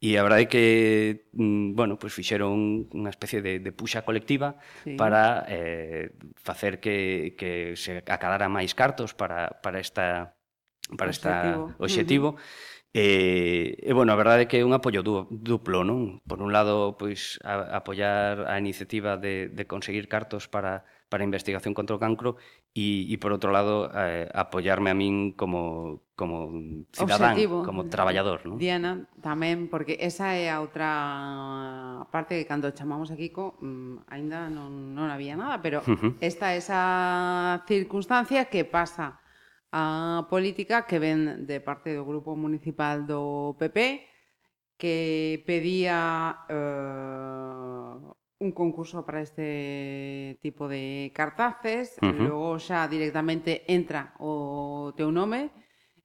E 0.00 0.16
a 0.16 0.24
verdade 0.24 0.46
é 0.46 0.48
que, 0.48 0.64
mm, 1.34 1.74
bueno, 1.74 1.98
pues 1.98 2.14
fixeron 2.14 2.86
unha 2.94 3.10
especie 3.10 3.42
de, 3.42 3.58
de 3.58 3.70
puxa 3.74 4.06
colectiva 4.06 4.56
sí. 4.86 4.94
para 4.94 5.44
eh, 5.50 6.14
facer 6.38 6.78
que, 6.78 7.34
que 7.34 7.74
se 7.74 8.00
acadara 8.06 8.46
máis 8.46 8.72
cartos 8.72 9.12
para, 9.12 9.60
para 9.60 9.82
esta 9.82 10.38
para 10.96 11.10
este. 11.10 11.28
Esta, 11.28 11.74
objetivo. 11.82 12.34
Uh 12.34 12.38
-huh 12.38 12.78
E, 12.92 13.78
e 13.86 13.92
bueno, 13.94 14.10
a 14.10 14.18
verdade 14.18 14.44
é 14.44 14.48
que 14.50 14.58
é 14.58 14.66
un 14.66 14.74
apoio 14.74 15.06
du, 15.06 15.30
duplo, 15.30 15.86
non? 15.86 16.18
Por 16.26 16.42
un 16.42 16.50
lado, 16.50 16.98
pois 16.98 17.38
a, 17.46 17.78
apoiar 17.78 18.50
a 18.50 18.58
iniciativa 18.58 19.14
de, 19.14 19.46
de 19.46 19.64
conseguir 19.70 20.10
cartos 20.10 20.50
para, 20.50 20.82
para 21.06 21.22
a 21.22 21.28
investigación 21.30 21.70
contra 21.70 21.94
o 21.94 22.02
cancro 22.02 22.34
e, 22.74 23.06
e 23.06 23.14
por 23.22 23.30
outro 23.30 23.54
lado, 23.54 23.86
eh, 23.94 24.26
apoiarme 24.34 24.90
a 24.90 24.98
min 24.98 25.38
como, 25.38 26.02
como 26.18 26.50
cidadán, 26.90 27.38
Objetivo. 27.38 27.62
como 27.62 27.86
traballador, 27.86 28.42
non? 28.42 28.58
Diana, 28.58 29.06
tamén, 29.22 29.70
porque 29.70 29.94
esa 30.02 30.34
é 30.34 30.50
a 30.50 30.58
outra 30.58 32.10
parte 32.10 32.42
que 32.42 32.46
cando 32.50 32.74
chamamos 32.74 33.14
a 33.14 33.18
Kiko 33.18 33.54
mm, 33.62 34.10
aínda 34.10 34.50
non, 34.50 34.98
non 34.98 35.14
había 35.14 35.38
nada, 35.38 35.62
pero 35.62 35.86
uh 35.86 35.94
-huh. 35.94 36.18
esta 36.18 36.58
esa 36.58 37.62
circunstancia 37.70 38.50
que 38.50 38.66
pasa 38.66 39.22
a 39.72 40.26
política 40.28 40.86
que 40.86 40.98
ven 40.98 41.46
de 41.46 41.62
parte 41.62 41.94
do 41.94 42.04
Grupo 42.04 42.34
Municipal 42.34 43.06
do 43.06 43.54
PP 43.54 44.10
que 44.80 45.44
pedía 45.46 46.40
eh, 46.48 47.94
un 48.40 48.52
concurso 48.52 49.04
para 49.04 49.20
este 49.20 50.38
tipo 50.40 50.66
de 50.66 51.12
cartaces, 51.14 52.00
uh 52.00 52.08
-huh. 52.08 52.24
logo 52.24 52.58
xa 52.58 52.88
directamente 52.88 53.68
entra 53.68 54.16
o 54.16 54.96
teu 54.96 55.12
nome, 55.12 55.52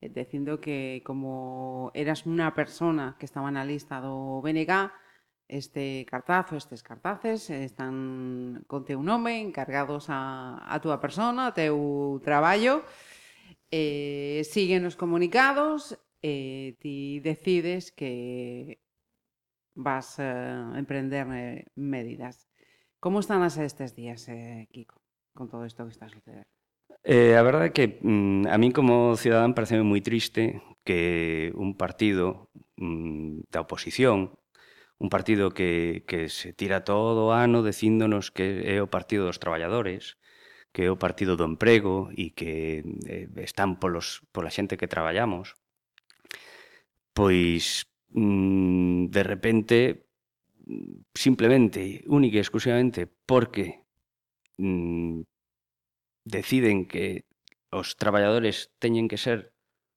eh, 0.03 0.12
dicindo 0.12 0.60
que 0.60 1.00
como 1.07 1.89
eras 1.95 2.27
unha 2.27 2.51
persona 2.51 3.15
que 3.15 3.25
estaba 3.25 3.48
na 3.48 3.63
lista 3.63 4.03
do 4.03 4.43
BNG, 4.43 4.91
este 5.48 6.03
cartazo, 6.10 6.60
estes 6.60 6.84
cartaces 6.84 7.48
están 7.50 8.65
con 8.67 8.84
teu 8.84 9.00
nome 9.00 9.39
encargados 9.39 10.12
a, 10.12 10.60
a 10.60 10.75
túa 10.84 11.00
persona, 11.00 11.48
a 11.48 11.55
teu 11.55 12.19
traballo, 12.19 12.84
eh, 13.75 14.48
siguen 14.48 14.88
os 14.88 14.96
comunicados 14.96 16.00
e 16.24 16.72
eh, 16.72 16.79
ti 16.79 17.20
decides 17.20 17.91
que 17.91 18.79
vas 19.75 20.15
a 20.24 20.72
eh, 20.75 20.79
emprender 20.79 21.27
eh, 21.36 21.67
medidas. 21.75 22.48
Como 23.03 23.20
están 23.20 23.44
as 23.44 23.60
estes 23.60 23.91
días, 23.91 24.32
eh, 24.32 24.72
Kiko, 24.72 25.03
con 25.36 25.51
todo 25.51 25.67
isto 25.67 25.84
que 25.84 25.91
está 25.91 26.08
a 26.08 26.15
suceder? 26.15 26.48
Eh, 27.03 27.36
a 27.36 27.44
verdade 27.44 27.70
é 27.70 27.75
que 27.75 27.86
mm, 28.00 28.48
a 28.48 28.58
mí 28.58 28.72
como 28.72 29.20
cidadán 29.20 29.53
parece 29.53 29.77
moi 29.84 30.00
triste 30.00 30.63
que 30.88 31.51
un 31.53 31.75
partido 31.75 32.48
mm, 32.79 33.51
da 33.51 33.62
oposición, 33.62 34.39
un 34.98 35.12
partido 35.12 35.51
que, 35.51 36.08
que 36.08 36.32
se 36.32 36.55
tira 36.55 36.88
todo 36.88 37.29
o 37.29 37.36
ano 37.36 37.60
dicíndonos 37.60 38.32
que 38.32 38.63
é 38.63 38.79
o 38.79 38.88
partido 38.88 39.27
dos 39.27 39.38
traballadores, 39.44 40.15
que 40.75 40.84
é 40.86 40.91
o 40.91 41.00
Partido 41.00 41.39
do 41.39 41.48
Emprego 41.48 42.12
e 42.12 42.36
que 42.36 42.84
eh, 43.08 43.32
están 43.39 43.79
polos, 43.79 44.27
pola 44.36 44.51
xente 44.51 44.75
que 44.75 44.91
traballamos, 44.91 45.55
pois 47.15 47.88
mm, 48.12 49.08
de 49.08 49.24
repente 49.24 49.77
simplemente, 51.13 52.03
única 52.08 52.38
e 52.38 52.44
exclusivamente 52.44 53.08
porque 53.08 53.86
mm, 54.58 55.22
deciden 56.25 56.86
que 56.89 57.25
os 57.70 57.96
traballadores 57.96 58.74
teñen 58.82 59.08
que 59.08 59.22
ser 59.22 59.53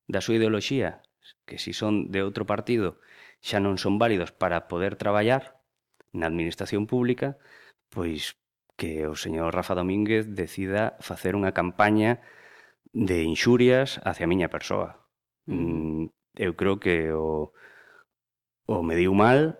da 0.09 0.21
súa 0.21 0.39
ideoloxía, 0.41 1.03
que 1.49 1.57
si 1.59 1.73
son 1.73 2.13
de 2.13 2.21
outro 2.25 2.45
partido 2.45 3.01
xa 3.41 3.59
non 3.59 3.81
son 3.81 3.97
válidos 3.97 4.31
para 4.35 4.69
poder 4.71 4.97
traballar 4.97 5.61
na 6.13 6.29
administración 6.29 6.85
pública, 6.91 7.41
pois 7.89 8.37
que 8.79 9.11
o 9.11 9.19
señor 9.19 9.51
Rafa 9.59 9.75
Domínguez 9.75 10.31
decida 10.31 10.95
facer 11.03 11.35
unha 11.35 11.51
campaña 11.51 12.23
de 12.95 13.27
inxurias 13.27 13.99
hacia 14.07 14.25
a 14.25 14.31
miña 14.31 14.49
persoa. 14.49 15.03
Mm, 15.51 16.07
mm 16.07 16.17
eu 16.39 16.55
creo 16.55 16.79
que 16.79 17.11
o, 17.13 17.51
o 18.71 18.77
mediu 18.87 19.11
mal 19.11 19.59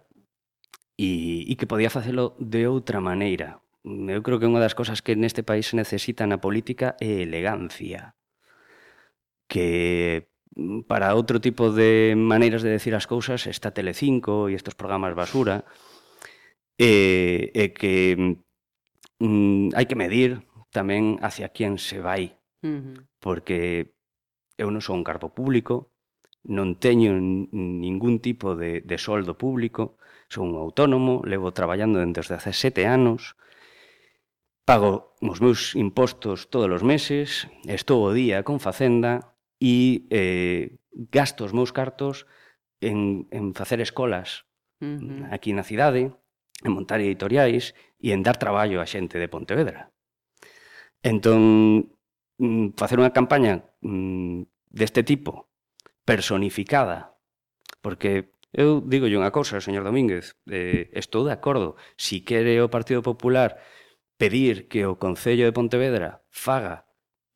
e, 0.95 1.43
e 1.51 1.53
que 1.59 1.67
podía 1.67 1.91
facelo 1.91 2.39
de 2.39 2.71
outra 2.71 3.03
maneira. 3.03 3.59
Mm, 3.83 4.07
eu 4.15 4.23
creo 4.23 4.39
que 4.39 4.47
unha 4.47 4.63
das 4.63 4.79
cosas 4.79 5.03
que 5.03 5.19
neste 5.19 5.43
país 5.43 5.67
se 5.67 5.75
necesita 5.75 6.23
na 6.31 6.39
política 6.39 6.95
é 7.03 7.27
elegancia. 7.27 8.15
Que 9.51 10.31
mm, 10.55 10.87
para 10.87 11.19
outro 11.19 11.43
tipo 11.43 11.75
de 11.75 12.15
maneiras 12.15 12.63
de 12.63 12.71
decir 12.71 12.95
as 12.95 13.11
cousas 13.11 13.51
está 13.51 13.75
Telecinco 13.75 14.47
e 14.47 14.55
estes 14.55 14.79
programas 14.79 15.19
basura 15.19 15.67
eh, 16.79 17.51
e, 17.55 17.67
e 17.67 17.75
que 17.75 18.47
mm, 19.21 19.75
hai 19.75 19.87
que 19.87 19.99
medir 19.99 20.43
tamén 20.71 21.19
hacia 21.23 21.51
quen 21.51 21.79
se 21.79 21.99
vai, 22.01 22.39
uh 22.63 22.69
-huh. 22.69 22.97
porque 23.19 23.93
eu 24.59 24.69
non 24.71 24.83
son 24.83 25.01
un 25.01 25.07
cargo 25.07 25.31
público, 25.33 25.95
non 26.49 26.79
teño 26.79 27.19
ningún 27.19 28.21
tipo 28.23 28.57
de, 28.57 28.81
de 28.81 28.97
soldo 28.97 29.37
público, 29.37 29.99
son 30.29 30.55
un 30.55 30.57
autónomo, 30.61 31.23
levo 31.25 31.53
traballando 31.53 32.01
desde 32.01 32.35
hace 32.35 32.53
sete 32.53 32.87
anos, 32.87 33.37
pago 34.69 35.17
os 35.25 35.41
meus 35.41 35.75
impostos 35.75 36.53
todos 36.53 36.69
os 36.69 36.85
meses, 36.85 37.49
estou 37.65 38.05
o 38.05 38.13
día 38.13 38.45
con 38.45 38.61
Facenda 38.61 39.35
e 39.59 40.07
eh, 40.13 40.77
gasto 40.93 41.49
os 41.49 41.57
meus 41.57 41.73
cartos 41.73 42.29
en, 42.81 43.27
en 43.33 43.57
facer 43.57 43.81
escolas 43.81 44.45
uh 44.85 44.87
-huh. 44.87 45.33
aquí 45.33 45.57
na 45.57 45.65
cidade, 45.65 46.13
en 46.65 46.73
montar 46.75 47.01
editoriais 47.01 47.75
e 48.03 48.11
en 48.15 48.23
dar 48.23 48.39
traballo 48.39 48.83
a 48.83 48.87
xente 48.87 49.19
de 49.19 49.31
Pontevedra. 49.31 49.91
Entón, 51.03 51.95
mm, 52.39 52.75
facer 52.75 52.99
unha 52.99 53.15
campaña 53.15 53.63
mm, 53.83 54.47
deste 54.71 55.07
tipo, 55.07 55.51
personificada, 56.03 57.19
porque 57.81 58.35
eu 58.51 58.81
digo 58.81 59.07
unha 59.07 59.31
cousa, 59.31 59.61
señor 59.61 59.85
Domínguez, 59.85 60.35
eh, 60.49 60.91
estou 60.97 61.23
de 61.23 61.37
acordo, 61.37 61.77
si 61.95 62.25
quere 62.25 62.59
o 62.65 62.73
Partido 62.73 63.05
Popular 63.05 63.61
pedir 64.19 64.67
que 64.67 64.89
o 64.89 64.99
Concello 64.99 65.47
de 65.47 65.55
Pontevedra 65.55 66.25
faga 66.33 66.89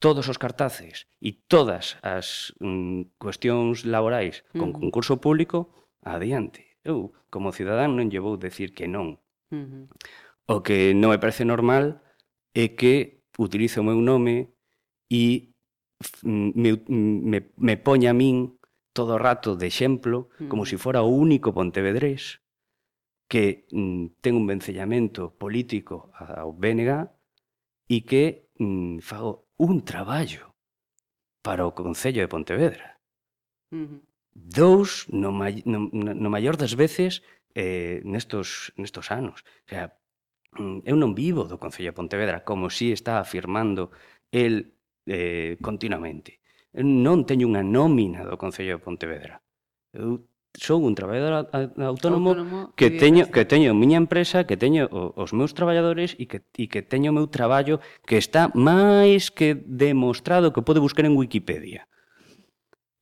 todos 0.02 0.26
os 0.26 0.41
cartaces 0.41 1.07
e 1.23 1.38
todas 1.47 1.95
as 2.02 2.50
mm, 2.59 3.14
cuestións 3.23 3.87
laborais 3.87 4.43
con 4.50 4.75
concurso 4.75 5.23
público, 5.23 5.71
adiante 6.02 6.72
eu, 6.85 7.15
como 7.31 7.55
cidadán, 7.55 7.95
non 7.95 8.11
lle 8.11 8.19
vou 8.23 8.37
decir 8.37 8.75
que 8.75 8.91
non. 8.91 9.19
Uh 9.51 9.65
-huh. 9.67 9.85
O 10.47 10.62
que 10.67 10.93
non 10.93 11.15
me 11.15 11.23
parece 11.23 11.47
normal 11.47 12.03
é 12.53 12.75
que 12.75 13.23
utilice 13.39 13.81
o 13.81 13.87
meu 13.87 13.99
nome 14.03 14.53
e 15.09 15.55
mm, 16.27 16.51
me, 16.55 16.71
me, 16.89 17.39
me 17.57 17.75
poña 17.79 18.11
a 18.11 18.19
min 18.19 18.59
todo 18.93 19.17
o 19.17 19.23
rato 19.23 19.57
de 19.57 19.67
exemplo, 19.67 20.17
uh 20.19 20.47
-huh. 20.47 20.49
como 20.51 20.67
se 20.67 20.77
si 20.77 20.83
fora 20.83 21.01
o 21.03 21.11
único 21.11 21.55
pontevedrés 21.55 22.43
que 23.31 23.65
mm, 23.73 24.21
ten 24.21 24.37
un 24.37 24.45
vencellamento 24.45 25.33
político 25.39 26.12
ao 26.12 26.53
BNG 26.53 27.09
e 27.89 28.05
que 28.05 28.53
mm, 28.61 29.01
fago 29.01 29.49
un 29.57 29.81
traballo 29.87 30.53
para 31.41 31.65
o 31.65 31.73
Concello 31.73 32.21
de 32.21 32.29
Pontevedra. 32.29 33.01
Uh 33.73 33.89
-huh 33.89 34.12
dous 34.35 35.07
no, 35.12 35.33
may, 35.33 35.62
no, 35.65 35.89
no 35.93 36.29
maior 36.31 36.57
das 36.57 36.75
veces 36.75 37.23
eh, 37.55 38.01
nestos, 38.05 38.73
nestos 38.77 39.11
anos. 39.11 39.45
O 39.67 39.69
sea, 39.69 39.93
mm, 40.57 40.89
eu 40.89 40.97
non 40.97 41.12
vivo 41.12 41.45
do 41.45 41.61
Concello 41.61 41.93
de 41.93 41.99
Pontevedra 41.99 42.45
como 42.45 42.73
si 42.73 42.93
está 42.93 43.21
afirmando 43.21 43.93
el 44.33 44.73
eh, 45.07 45.61
continuamente. 45.61 46.41
Eu 46.73 46.89
non 46.89 47.29
teño 47.29 47.49
unha 47.53 47.61
nómina 47.61 48.25
do 48.25 48.41
Concello 48.41 48.81
de 48.81 48.85
Pontevedra. 48.85 49.45
Eu 49.93 50.25
sou 50.57 50.85
un 50.85 50.95
traballador 50.95 51.49
autónomo, 51.77 52.37
autónomo 52.37 52.59
que 52.77 52.93
teño 52.93 53.29
que 53.33 53.45
teño 53.45 53.73
miña 53.73 53.97
empresa, 53.97 54.45
que 54.45 54.57
teño 54.57 54.89
os 54.93 55.33
meus 55.33 55.57
traballadores 55.57 56.17
e 56.21 56.29
que 56.29 56.45
e 56.57 56.69
que 56.69 56.85
teño 56.85 57.12
o 57.12 57.17
meu 57.17 57.29
traballo 57.29 57.81
que 58.05 58.21
está 58.21 58.53
máis 58.53 59.33
que 59.33 59.57
demostrado 59.57 60.53
que 60.53 60.65
pode 60.65 60.81
buscar 60.81 61.05
en 61.05 61.17
Wikipedia. 61.17 61.89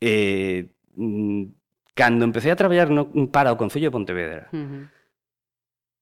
Eh, 0.02 0.70
Mm, 0.94 1.54
cando 1.94 2.24
empecé 2.24 2.50
a 2.50 2.56
traballar 2.56 2.90
no, 2.90 3.10
para 3.30 3.52
o 3.52 3.58
Concello 3.60 3.88
de 3.88 3.96
Pontevedra, 3.96 4.48
uh 4.52 4.56
-huh. 4.56 4.84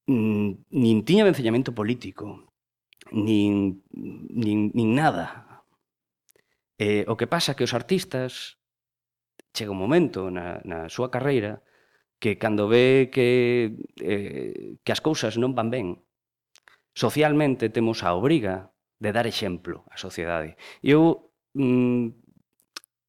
Mm, 0.09 0.65
nin 0.73 1.05
tiña 1.05 1.29
vencellamento 1.29 1.77
político, 1.77 2.49
nin, 3.13 3.85
nin, 3.93 4.73
nin 4.73 4.89
nada. 4.97 5.61
Eh, 6.81 7.05
o 7.13 7.15
que 7.21 7.29
pasa 7.29 7.53
que 7.53 7.69
os 7.69 7.77
artistas 7.77 8.57
chega 9.53 9.75
un 9.75 9.77
momento 9.77 10.33
na, 10.33 10.65
na 10.65 10.89
súa 10.89 11.13
carreira 11.13 11.61
que 12.17 12.41
cando 12.41 12.73
ve 12.73 13.13
que, 13.13 13.77
eh, 14.01 14.81
que 14.81 14.93
as 14.97 15.05
cousas 15.05 15.37
non 15.37 15.53
van 15.53 15.69
ben, 15.69 16.01
socialmente 16.97 17.69
temos 17.69 18.01
a 18.01 18.17
obriga 18.17 18.73
de 18.97 19.13
dar 19.13 19.29
exemplo 19.29 19.85
á 19.93 20.01
sociedade. 20.01 20.57
Eu 20.81 21.31
mm, 21.53 22.28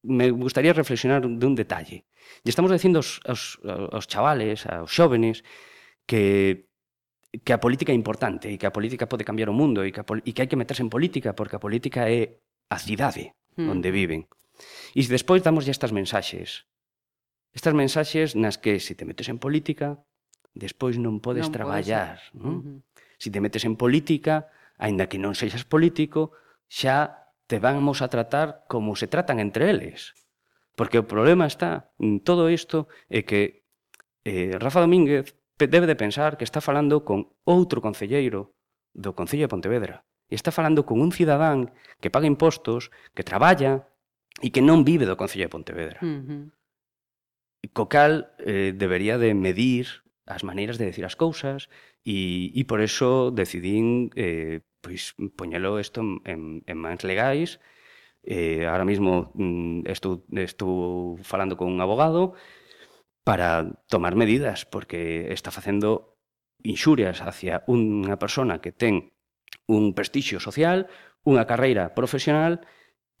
me 0.02 0.30
gustaría 0.30 0.72
reflexionar 0.72 1.22
dun 1.22 1.54
detalle. 1.54 2.08
E 2.44 2.48
estamos 2.48 2.72
dicindo 2.72 3.00
aos, 3.02 3.20
aos, 3.26 3.60
aos 3.64 4.06
chavales, 4.08 4.64
aos 4.64 4.90
xóvenes, 4.90 5.44
que 6.06 6.66
que 7.44 7.52
a 7.52 7.62
política 7.62 7.92
é 7.92 7.94
importante 7.94 8.50
e 8.50 8.58
que 8.58 8.66
a 8.66 8.74
política 8.74 9.06
pode 9.06 9.22
cambiar 9.22 9.46
o 9.46 9.54
mundo 9.54 9.86
e 9.86 9.94
que, 9.94 10.02
a, 10.02 10.06
e 10.26 10.34
que 10.34 10.42
hai 10.42 10.50
que 10.50 10.58
meterse 10.58 10.82
en 10.82 10.90
política 10.90 11.38
porque 11.38 11.54
a 11.54 11.62
política 11.62 12.10
é 12.10 12.42
a 12.66 12.78
cidade 12.82 13.38
mm. 13.54 13.70
onde 13.70 13.94
viven. 13.94 14.26
E 14.98 15.00
despois 15.06 15.46
damos 15.46 15.70
estas 15.70 15.94
mensaxes. 15.94 16.66
Estas 17.54 17.74
mensaxes 17.74 18.34
nas 18.34 18.58
que 18.58 18.82
se 18.82 18.98
te 18.98 19.06
metes 19.06 19.30
en 19.30 19.38
política, 19.38 20.02
despois 20.58 20.98
non 20.98 21.22
podes 21.22 21.46
non 21.46 21.54
traballar. 21.54 22.18
Non? 22.34 22.42
Uh 22.42 22.58
-huh. 22.58 22.78
Se 23.22 23.30
te 23.30 23.38
metes 23.38 23.62
en 23.62 23.78
política, 23.78 24.50
aínda 24.74 25.06
que 25.06 25.22
non 25.22 25.38
sexas 25.38 25.62
político, 25.62 26.34
xa 26.66 27.29
te 27.50 27.58
vamos 27.58 28.00
a 28.00 28.06
tratar 28.06 28.62
como 28.68 28.94
se 28.94 29.08
tratan 29.08 29.40
entre 29.40 29.70
eles. 29.70 30.14
Porque 30.78 31.02
o 31.02 31.08
problema 31.10 31.50
está 31.50 31.90
en 31.98 32.22
todo 32.22 32.46
isto 32.46 32.86
é 33.10 33.26
que 33.26 33.66
eh, 34.22 34.54
Rafa 34.54 34.78
Domínguez 34.86 35.34
debe 35.58 35.90
de 35.90 35.98
pensar 35.98 36.38
que 36.38 36.46
está 36.46 36.62
falando 36.62 37.02
con 37.02 37.34
outro 37.42 37.82
concelleiro 37.82 38.54
do 38.94 39.18
Concello 39.18 39.50
de 39.50 39.52
Pontevedra. 39.52 40.06
E 40.30 40.38
está 40.38 40.54
falando 40.54 40.86
con 40.86 41.02
un 41.02 41.10
cidadán 41.10 41.74
que 41.98 42.06
paga 42.14 42.30
impostos, 42.30 42.94
que 43.18 43.26
traballa 43.26 43.90
e 44.38 44.54
que 44.54 44.62
non 44.62 44.86
vive 44.86 45.02
do 45.02 45.18
Concello 45.18 45.50
de 45.50 45.54
Pontevedra. 45.58 45.98
Uh 46.06 46.22
-huh. 46.22 46.42
Co 47.74 47.90
cal 47.90 48.30
eh, 48.38 48.70
debería 48.70 49.18
de 49.18 49.34
medir 49.34 50.06
as 50.22 50.46
maneiras 50.46 50.78
de 50.78 50.86
decir 50.86 51.02
as 51.02 51.18
cousas 51.18 51.66
e, 52.06 52.54
e 52.54 52.62
por 52.62 52.78
eso 52.78 53.34
decidín 53.34 54.14
eh, 54.14 54.62
pois 54.80 55.14
poñelo 55.36 55.80
isto 55.80 56.00
en, 56.24 56.64
en 56.64 56.76
mans 56.76 57.04
legais, 57.04 57.60
eh, 58.24 58.66
ahora 58.66 58.84
mismo 58.84 59.32
mm, 59.34 59.88
estou, 59.88 60.24
estou 60.36 61.16
falando 61.24 61.56
con 61.56 61.68
un 61.68 61.80
abogado 61.80 62.34
para 63.24 63.80
tomar 63.88 64.16
medidas, 64.16 64.64
porque 64.64 65.32
está 65.32 65.50
facendo 65.50 66.18
inxurias 66.64 67.20
hacia 67.24 67.64
unha 67.68 68.16
persona 68.20 68.60
que 68.60 68.72
ten 68.72 69.12
un 69.68 69.96
prestixio 69.96 70.40
social, 70.40 70.88
unha 71.24 71.46
carreira 71.48 71.92
profesional, 71.96 72.64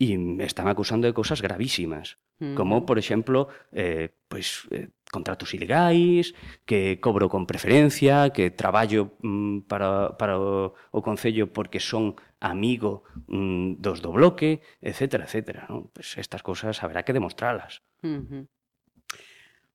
e 0.00 0.16
me 0.16 0.48
están 0.48 0.68
acusando 0.68 1.04
de 1.04 1.16
cousas 1.16 1.44
gravísimas, 1.44 2.16
mm. 2.40 2.56
como, 2.56 2.88
por 2.88 2.96
exemplo, 2.96 3.52
eh, 3.72 4.08
pois, 4.28 4.64
eh, 4.72 4.88
contratos 5.10 5.52
ilegais, 5.54 6.34
que 6.64 7.00
cobro 7.00 7.28
con 7.28 7.46
preferencia, 7.46 8.30
que 8.30 8.50
traballo 8.50 9.18
mm, 9.22 9.66
para, 9.66 10.16
para 10.16 10.38
o, 10.38 10.74
o 10.90 11.02
Concello 11.02 11.52
porque 11.52 11.80
son 11.80 12.14
amigo 12.40 13.02
mm, 13.26 13.82
dos 13.82 14.00
do 14.00 14.14
bloque, 14.14 14.62
etcétera, 14.80 15.24
etcétera. 15.26 15.66
¿no? 15.68 15.90
Pues 15.92 16.16
estas 16.16 16.42
cosas 16.42 16.82
haberá 16.82 17.02
que 17.04 17.12
demostralas. 17.12 17.82
Uh 18.02 18.22
-huh. 18.24 18.44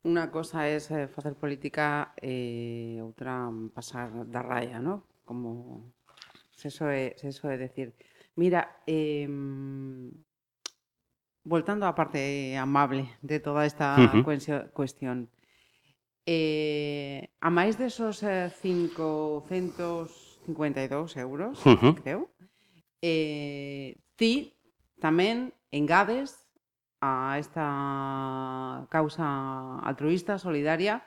Unha 0.05 0.29
cosa 0.29 0.69
é 0.69 0.77
eh, 0.77 1.09
facer 1.09 1.33
política 1.33 2.13
e 2.21 3.01
eh, 3.01 3.01
outra 3.01 3.49
pasar 3.73 4.29
da 4.29 4.45
raya, 4.45 4.77
¿no? 4.77 5.09
Como 5.25 5.89
se 6.53 6.69
eso 6.69 6.85
é, 6.85 7.17
se 7.17 7.33
eso 7.33 7.49
é 7.49 7.57
decir, 7.57 7.97
mira, 8.37 8.85
eh, 8.85 9.25
voltando 11.45 11.85
á 11.85 11.93
parte 11.93 12.57
amable 12.57 13.13
de 13.21 13.37
toda 13.39 13.69
esta 13.69 13.93
uh 14.01 14.09
-huh. 14.09 14.25
cuestión, 14.73 15.29
eh, 16.25 17.29
a 17.39 17.53
máis 17.53 17.77
desos 17.77 18.25
eh, 18.25 18.49
552 18.49 20.49
euros, 21.21 21.61
uh 21.63 21.77
-huh. 21.77 21.93
creo, 22.01 22.33
eh, 22.99 24.01
ti 24.17 24.57
tamén 24.97 25.53
engades 25.69 26.49
a 26.97 27.37
esta 27.37 28.89
causa 28.89 29.77
altruista, 29.85 30.41
solidaria, 30.41 31.05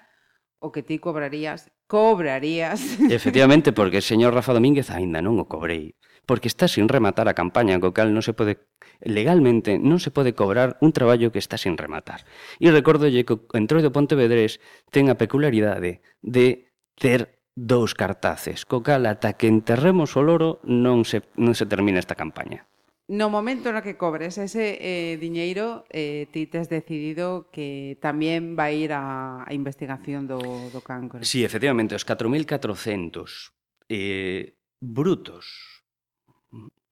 o 0.58 0.72
que 0.72 0.82
ti 0.82 0.98
cobrarías, 0.98 1.70
cobrarías. 1.86 2.98
Efectivamente, 3.10 3.72
porque 3.72 4.02
señor 4.02 4.34
Rafa 4.34 4.54
Domínguez 4.54 4.90
aínda 4.90 5.22
non 5.22 5.38
o 5.38 5.46
cobrei, 5.46 5.94
porque 6.26 6.50
está 6.50 6.66
sin 6.66 6.90
rematar 6.90 7.30
a 7.30 7.38
campaña, 7.38 7.78
co 7.78 7.94
cal 7.94 8.10
non 8.10 8.22
se 8.26 8.34
pode 8.34 8.68
legalmente 9.00 9.78
non 9.78 10.02
se 10.02 10.10
pode 10.10 10.34
cobrar 10.34 10.76
un 10.82 10.90
traballo 10.90 11.30
que 11.30 11.38
está 11.38 11.56
sin 11.56 11.78
rematar. 11.78 12.26
E 12.58 12.68
recordolle 12.74 13.22
que 13.22 13.38
o 13.38 13.42
Entroido 13.54 13.90
do 13.90 13.96
Pontevedrés 13.96 14.58
ten 14.90 15.06
a 15.08 15.18
peculiaridade 15.18 16.02
de 16.20 16.74
ter 16.98 17.38
dous 17.54 17.94
cartaces, 17.94 18.66
co 18.66 18.82
cal 18.86 19.06
ata 19.06 19.34
que 19.38 19.50
enterremos 19.50 20.14
o 20.14 20.22
loro 20.22 20.58
non 20.66 21.02
se, 21.06 21.26
non 21.38 21.54
se 21.54 21.66
termina 21.66 22.02
esta 22.02 22.18
campaña. 22.18 22.66
No 23.08 23.32
momento 23.32 23.72
no 23.72 23.80
que 23.80 23.96
cobres 23.96 24.36
ese 24.36 24.76
eh, 24.84 25.16
diñeiro, 25.16 25.88
eh, 25.88 26.28
ti 26.28 26.44
tes 26.44 26.68
decidido 26.68 27.48
que 27.48 27.96
tamén 28.04 28.52
vai 28.52 28.84
ir 28.84 28.92
a, 28.92 29.48
a 29.48 29.52
investigación 29.56 30.28
do, 30.28 30.36
do 30.68 30.84
cancro. 30.84 31.24
Sí, 31.24 31.40
efectivamente, 31.40 31.96
os 31.96 32.04
4.400 32.04 33.56
eh, 33.88 34.60
brutos, 34.76 35.48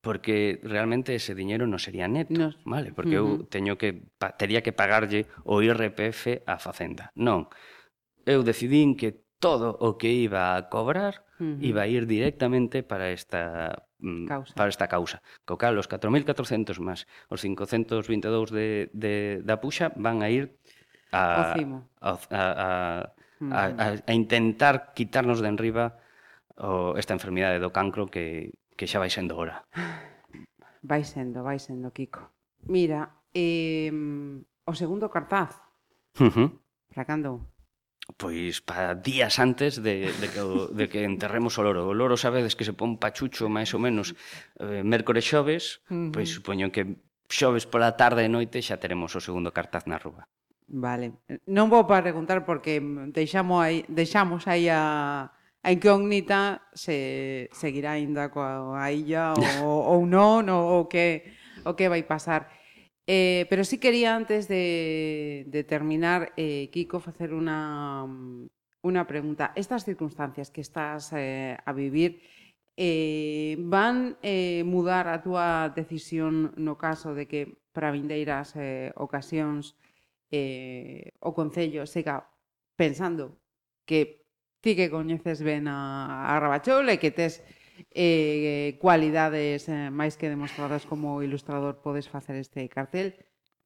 porque 0.01 0.57
realmente 0.65 1.13
ese 1.13 1.37
diñeiro 1.37 1.69
non 1.69 1.77
sería 1.77 2.09
neto, 2.09 2.33
no. 2.33 2.57
vale? 2.65 2.97
Porque 2.97 3.21
uh 3.21 3.45
-huh. 3.45 3.45
eu 3.45 3.53
teño 3.53 3.77
que, 3.77 4.09
tería 4.41 4.65
que 4.65 4.73
pagarlle 4.73 5.29
o 5.45 5.61
IRPF 5.61 6.49
á 6.49 6.57
Facenda. 6.57 7.13
Non, 7.13 7.53
eu 8.25 8.41
decidín 8.41 8.97
que 8.97 9.21
todo 9.37 9.77
o 9.85 10.01
que 10.01 10.09
iba 10.17 10.57
a 10.57 10.73
cobrar 10.73 11.29
uh 11.37 11.45
-huh. 11.45 11.61
iba 11.61 11.85
a 11.85 11.91
ir 11.93 12.09
directamente 12.09 12.81
para 12.81 13.13
esta 13.13 13.85
Mm, 13.99 14.27
causa. 14.29 14.53
para 14.55 14.69
esta 14.69 14.87
causa. 14.89 15.23
Co 15.49 15.57
cal, 15.57 15.79
os 15.81 15.89
4.400 15.89 16.77
máis 16.85 17.09
os 17.33 17.41
522 17.41 18.53
de, 18.53 18.93
de, 18.93 19.41
da 19.41 19.57
puxa 19.57 19.89
van 19.97 20.21
a 20.21 20.29
ir 20.29 20.53
a, 21.13 21.57
a, 21.57 22.13
a, 22.29 22.41
mm. 23.41 23.53
a, 23.53 23.61
a, 23.73 23.87
a 23.97 24.13
intentar 24.13 24.93
quitarnos 24.93 25.41
de 25.41 25.49
enriba 25.49 25.97
o, 26.61 26.93
esta 27.01 27.17
enfermidade 27.17 27.57
do 27.57 27.73
cancro 27.73 28.09
que, 28.09 28.53
que 28.77 28.85
xa 28.85 29.01
vai 29.01 29.09
sendo 29.09 29.37
hora. 29.37 29.65
Vai 30.85 31.03
sendo, 31.03 31.43
vai 31.43 31.59
sendo, 31.59 31.91
Kiko. 31.91 32.31
Mira, 32.69 33.25
eh, 33.35 33.91
o 34.67 34.73
segundo 34.77 35.09
cartaz. 35.09 35.57
Uh 36.21 36.31
-huh. 36.31 36.49
Para 36.93 37.05
cando? 37.05 37.56
pois 38.15 38.63
para 38.63 38.95
días 38.95 39.43
antes 39.43 39.83
de, 39.83 40.15
de, 40.15 40.27
que, 40.31 40.43
de 40.71 40.85
que 40.87 41.03
enterremos 41.03 41.59
o 41.59 41.63
loro. 41.67 41.91
O 41.91 41.95
loro 41.95 42.15
sabedes 42.15 42.55
que 42.55 42.63
se 42.63 42.73
pon 42.73 43.03
pachucho 43.03 43.51
máis 43.51 43.75
ou 43.75 43.83
menos 43.83 44.15
eh, 44.63 44.87
mércores 44.87 45.27
xoves, 45.27 45.83
uh 45.91 45.95
-huh. 45.95 46.11
pois 46.15 46.31
supoño 46.31 46.71
que 46.71 46.97
xoves 47.27 47.67
pola 47.67 47.99
tarde 47.99 48.23
e 48.23 48.31
noite 48.31 48.63
xa 48.63 48.79
teremos 48.79 49.11
o 49.19 49.21
segundo 49.21 49.51
cartaz 49.51 49.91
na 49.91 49.99
rúa. 49.99 50.31
Vale. 50.67 51.19
Non 51.47 51.71
vou 51.71 51.87
para 51.87 52.11
preguntar 52.11 52.43
porque 52.43 52.79
deixamos 53.15 53.59
aí, 53.63 53.87
deixamos 53.87 54.47
aí 54.51 54.67
a, 54.71 55.31
a 55.63 55.69
incógnita 55.71 56.63
se 56.75 57.47
seguirá 57.55 57.99
ainda 57.99 58.31
coa 58.31 58.75
a 58.79 58.91
illa 58.91 59.35
ou, 59.63 59.99
ou 59.99 60.01
non 60.07 60.47
ou, 60.47 60.83
ou 60.83 60.83
que 60.87 61.23
o 61.67 61.75
que 61.75 61.91
vai 61.91 62.03
pasar. 62.07 62.51
Eh, 63.07 63.47
pero 63.49 63.65
sí 63.65 63.79
quería, 63.79 64.17
antes 64.17 64.49
de, 64.49 65.45
de 65.49 65.65
terminar, 65.65 66.33
eh, 66.37 66.69
Kiko, 66.73 67.03
hacer 67.07 67.35
una, 67.35 68.05
una, 68.83 69.07
pregunta. 69.07 69.53
Estas 69.55 69.85
circunstancias 69.85 70.51
que 70.51 70.61
estás 70.61 71.13
eh, 71.13 71.57
a 71.65 71.73
vivir, 71.73 72.23
eh, 72.77 73.57
van 73.59 74.19
a 74.23 74.65
mudar 74.65 75.09
a 75.09 75.23
túa 75.23 75.73
decisión 75.75 76.53
no 76.57 76.77
caso 76.77 77.15
de 77.15 77.27
que 77.27 77.57
para 77.73 77.91
vindeiras 77.91 78.53
eh, 78.57 78.93
ocasións 78.97 79.77
eh, 80.31 81.13
o 81.21 81.33
Concello 81.33 81.87
siga 81.87 82.29
pensando 82.77 83.41
que 83.89 84.27
ti 84.61 84.77
que 84.77 84.91
coñeces 84.91 85.41
ben 85.41 85.69
a, 85.69 86.29
a 86.29 86.41
Rabachol 86.41 86.89
e 86.93 87.01
que 87.01 87.13
tes 87.13 87.41
Eh, 87.93 88.73
eh, 88.73 88.79
cualidades 88.79 89.69
eh, 89.69 89.93
máis 89.93 90.17
que 90.17 90.33
demostradas 90.33 90.89
como 90.89 91.21
ilustrador 91.21 91.85
podes 91.85 92.09
facer 92.09 92.37
este 92.37 92.69
cartel. 92.69 93.17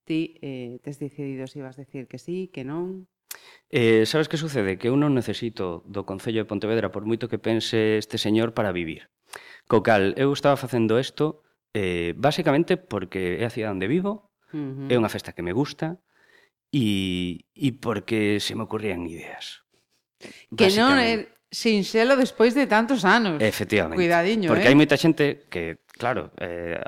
Ti 0.06 0.38
eh, 0.42 0.78
tes 0.82 0.98
decidido 0.98 1.46
se 1.46 1.62
ibas 1.62 1.78
decir 1.78 2.10
que 2.10 2.18
sí, 2.18 2.50
que 2.50 2.66
non? 2.66 3.06
Eh, 3.70 4.06
sabes 4.06 4.26
que 4.26 4.40
sucede? 4.40 4.78
Que 4.78 4.90
eu 4.90 4.98
non 4.98 5.14
necesito 5.14 5.86
do 5.86 6.02
Concello 6.02 6.42
de 6.42 6.50
Pontevedra 6.50 6.90
por 6.90 7.06
moito 7.06 7.30
que 7.30 7.38
pense 7.38 7.98
este 7.98 8.18
señor 8.18 8.50
para 8.50 8.74
vivir. 8.74 9.14
Co 9.70 9.86
cal, 9.86 10.18
eu 10.18 10.34
estaba 10.34 10.58
facendo 10.58 10.98
isto 10.98 11.46
eh, 11.70 12.14
basicamente 12.18 12.74
porque 12.74 13.38
é 13.38 13.46
a 13.46 13.54
cidade 13.54 13.78
onde 13.78 13.86
vivo, 13.86 14.34
uh 14.50 14.58
-huh. 14.58 14.90
é 14.90 14.98
unha 14.98 15.12
festa 15.12 15.30
que 15.30 15.46
me 15.46 15.54
gusta, 15.54 16.02
e, 16.74 17.46
e 17.54 17.70
porque 17.78 18.42
se 18.42 18.54
me 18.54 18.66
ocurrían 18.66 19.06
ideas. 19.06 19.62
Que 20.54 20.70
non 20.74 20.98
é, 20.98 21.30
sinxelo 21.50 22.14
despois 22.14 22.54
de 22.54 22.70
tantos 22.70 23.04
anos. 23.04 23.42
Efectivamente. 23.42 23.98
Cuidadiño, 23.98 24.48
Porque 24.48 24.66
eh? 24.66 24.70
hai 24.70 24.78
moita 24.78 24.94
xente 24.94 25.50
que, 25.50 25.82
claro, 25.98 26.30
eh, 26.38 26.78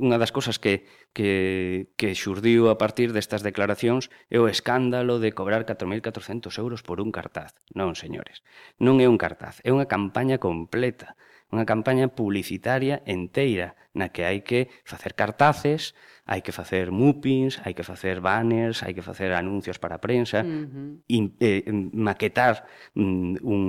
unha 0.00 0.16
das 0.16 0.32
cousas 0.32 0.56
que, 0.56 0.88
que, 1.12 1.92
que 2.00 2.16
xurdiu 2.16 2.72
a 2.72 2.80
partir 2.80 3.12
destas 3.12 3.44
declaracións 3.44 4.08
é 4.32 4.40
o 4.40 4.48
escándalo 4.48 5.20
de 5.20 5.36
cobrar 5.36 5.68
4.400 5.68 6.48
euros 6.56 6.80
por 6.80 7.04
un 7.04 7.12
cartaz. 7.12 7.52
Non, 7.76 7.92
señores, 7.92 8.40
non 8.80 9.04
é 9.04 9.06
un 9.06 9.20
cartaz, 9.20 9.60
é 9.60 9.70
unha 9.70 9.84
campaña 9.84 10.40
completa 10.40 11.14
unha 11.54 11.62
campaña 11.62 12.10
publicitaria 12.10 13.06
enteira 13.06 13.78
na 13.94 14.10
que 14.10 14.26
hai 14.26 14.42
que 14.42 14.66
facer 14.82 15.14
cartaces, 15.14 15.94
hai 16.26 16.42
que 16.42 16.50
facer 16.50 16.90
mupins, 16.90 17.62
hai 17.62 17.78
que 17.78 17.86
facer 17.86 18.18
banners, 18.18 18.82
hai 18.82 18.90
que 18.90 19.06
facer 19.06 19.30
anuncios 19.30 19.78
para 19.78 19.96
a 19.96 20.02
prensa, 20.02 20.42
uh 20.42 20.50
-huh. 20.50 20.98
in, 21.06 21.38
eh, 21.38 21.62
maquetar 21.94 22.66
mm, 22.98 23.44
un, 23.46 23.62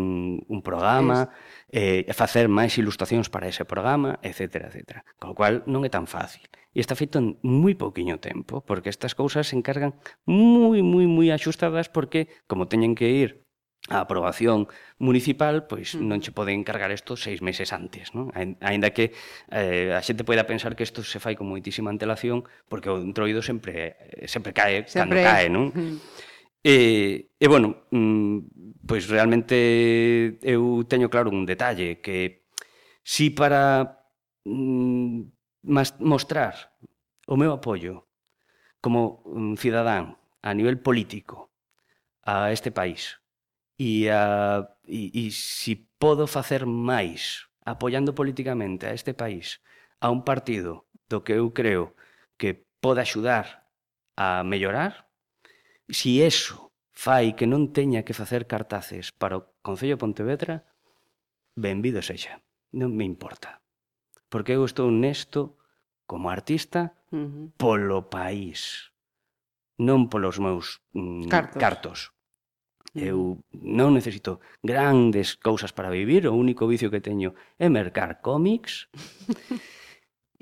un 0.49 0.59
programa, 0.65 1.29
es... 1.69 2.09
eh, 2.09 2.13
facer 2.17 2.49
máis 2.49 2.73
ilustracións 2.81 3.29
para 3.29 3.45
ese 3.45 3.69
programa, 3.69 4.17
etc. 4.25 4.73
etc. 4.73 5.05
Con 5.21 5.31
o 5.31 5.37
cual 5.37 5.61
non 5.69 5.85
é 5.85 5.91
tan 5.93 6.09
fácil. 6.09 6.49
E 6.75 6.81
está 6.81 6.97
feito 6.97 7.21
en 7.21 7.37
moi 7.45 7.77
pouquiño 7.77 8.17
tempo, 8.17 8.65
porque 8.65 8.89
estas 8.89 9.13
cousas 9.15 9.47
se 9.47 9.55
encargan 9.55 9.93
moi, 10.25 10.81
moi, 10.81 11.05
moi 11.05 11.29
axustadas 11.29 11.87
porque, 11.87 12.27
como 12.49 12.65
teñen 12.65 12.97
que 12.97 13.07
ir 13.13 13.44
a 13.89 14.01
aprobación 14.01 14.65
municipal, 14.97 15.69
pois 15.69 15.93
non 15.93 16.17
che 16.17 16.33
pode 16.33 16.57
encargar 16.57 16.89
isto 16.89 17.13
seis 17.13 17.45
meses 17.45 17.69
antes, 17.69 18.17
non? 18.17 18.33
Aínda 18.33 18.89
que 18.89 19.13
eh, 19.53 19.93
a 19.93 20.01
xente 20.01 20.25
poida 20.25 20.49
pensar 20.49 20.73
que 20.73 20.81
isto 20.81 21.05
se 21.05 21.21
fai 21.21 21.37
con 21.37 21.45
moitísima 21.45 21.93
antelación, 21.93 22.41
porque 22.65 22.89
o 22.89 22.97
entroido 22.97 23.45
sempre 23.45 23.93
sempre 24.25 24.57
cae 24.57 24.89
sempre. 24.89 24.97
cando 24.97 25.15
cae, 25.21 25.45
non? 25.53 25.69
Mm. 25.69 25.97
E, 26.65 27.29
e 27.37 27.45
bueno, 27.45 27.85
mm, 27.93 28.81
pois 28.89 29.05
realmente 29.05 29.53
eu 30.41 30.81
teño 30.89 31.05
claro 31.05 31.29
un 31.29 31.45
detalle 31.45 32.01
que 32.01 32.49
si 33.05 33.29
para 33.29 34.01
mm, 34.49 35.29
mostrar 36.01 36.73
o 37.29 37.37
meu 37.37 37.53
apoio 37.53 38.09
como 38.81 39.21
mm, 39.29 39.61
cidadán 39.61 40.17
a 40.41 40.57
nivel 40.57 40.81
político 40.81 41.53
a 42.25 42.49
este 42.49 42.73
país 42.73 43.21
e, 43.77 44.09
a, 44.09 44.69
e, 44.87 45.27
e 45.27 45.31
si 45.31 45.75
podo 45.99 46.27
facer 46.27 46.65
máis 46.65 47.47
apoiando 47.65 48.13
políticamente 48.13 48.85
a 48.85 48.93
este 48.93 49.13
país 49.13 49.59
a 49.99 50.11
un 50.11 50.23
partido 50.23 50.85
do 51.09 51.23
que 51.25 51.33
eu 51.35 51.51
creo 51.51 51.95
que 52.37 52.65
pode 52.79 53.01
axudar 53.01 53.67
a 54.15 54.43
mellorar, 54.43 55.09
si 55.89 56.21
eso 56.21 56.71
fai 56.95 57.35
que 57.35 57.49
non 57.49 57.75
teña 57.75 58.07
que 58.07 58.15
facer 58.15 58.47
cartaces 58.47 59.11
para 59.11 59.37
o 59.37 59.45
Concello 59.59 59.99
de 59.99 60.03
Pontevedra, 60.03 60.55
benvido 61.55 61.99
sexa. 61.99 62.39
Non 62.71 62.95
me 62.95 63.03
importa. 63.03 63.59
Porque 64.31 64.55
eu 64.55 64.63
estou 64.63 64.91
nesto 64.91 65.59
como 66.07 66.31
artista 66.31 66.95
uh 67.11 67.17
-huh. 67.17 67.45
polo 67.59 68.07
país, 68.07 68.91
non 69.75 70.07
polos 70.07 70.39
meus 70.39 70.79
mm, 70.95 71.27
cartos. 71.27 71.59
cartos. 71.59 71.99
Eu 72.95 73.43
non 73.51 73.91
necesito 73.91 74.39
grandes 74.63 75.35
cousas 75.35 75.75
para 75.75 75.91
vivir, 75.91 76.31
o 76.31 76.33
único 76.33 76.63
vicio 76.63 76.87
que 76.87 77.03
teño 77.03 77.35
é 77.59 77.67
mercar 77.67 78.23
cómics. 78.23 78.87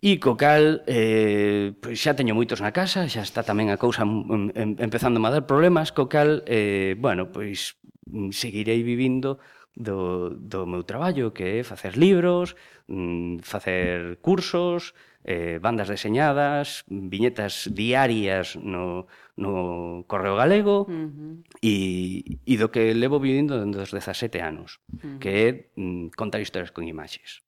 E 0.04 0.20
co 0.20 0.36
cal, 0.36 0.84
eh, 0.84 1.72
pois 1.80 1.96
xa 1.96 2.12
teño 2.12 2.36
moitos 2.36 2.60
na 2.60 2.76
casa, 2.76 3.08
xa 3.08 3.24
está 3.24 3.40
tamén 3.40 3.72
a 3.72 3.80
cousa 3.80 4.04
mm, 4.04 4.52
em, 4.52 4.70
empezando 4.84 5.16
a 5.24 5.32
dar 5.32 5.48
problemas, 5.48 5.96
co 5.96 6.12
cal, 6.12 6.44
eh, 6.44 7.00
bueno, 7.00 7.32
pois 7.32 7.80
mm, 8.12 8.36
seguirei 8.36 8.84
vivindo 8.84 9.40
do, 9.72 10.36
do 10.36 10.68
meu 10.68 10.84
traballo, 10.84 11.32
que 11.32 11.64
é 11.64 11.64
facer 11.64 11.96
libros, 11.96 12.52
mm, 12.92 13.48
facer 13.48 14.20
cursos, 14.20 14.92
eh, 15.24 15.60
bandas 15.62 15.88
deseñadas, 15.88 16.84
viñetas 16.88 17.72
diarias 17.72 18.56
no, 18.56 19.08
no 19.36 20.04
Correo 20.08 20.36
Galego 20.36 20.84
uh 20.84 20.92
-huh. 20.92 21.34
e, 21.64 22.40
e 22.44 22.54
do 22.60 22.70
que 22.70 22.92
levo 22.94 23.20
vivindo 23.20 23.60
dentro 23.60 23.82
dos 23.82 23.96
17 23.96 24.44
anos, 24.44 24.84
uh 24.92 25.00
-huh. 25.00 25.20
que 25.20 25.30
é 25.30 25.48
mm, 25.80 26.12
contar 26.16 26.44
historias 26.44 26.72
con 26.76 26.84
imaxes. 26.88 27.42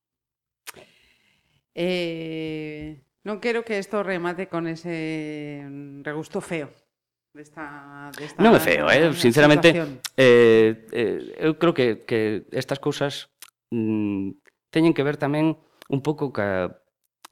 Eh, 1.76 3.04
non 3.28 3.44
quero 3.44 3.68
que 3.68 3.76
isto 3.76 4.00
remate 4.00 4.48
con 4.48 4.70
ese 4.70 5.60
mm, 5.68 6.08
regusto 6.08 6.40
feo 6.40 6.72
desta, 7.36 8.08
desta 8.16 8.40
Non 8.40 8.56
é 8.56 8.62
feo, 8.64 8.88
eh? 8.88 9.12
sinceramente 9.12 9.76
eh, 10.16 10.88
eh, 10.96 11.36
eu 11.36 11.60
creo 11.60 11.76
que, 11.76 12.08
que 12.08 12.48
estas 12.56 12.80
cousas 12.80 13.28
mm, 13.76 14.40
teñen 14.72 14.96
que 14.96 15.04
ver 15.04 15.20
tamén 15.20 15.60
un 15.92 16.00
pouco 16.00 16.32
ca 16.32 16.80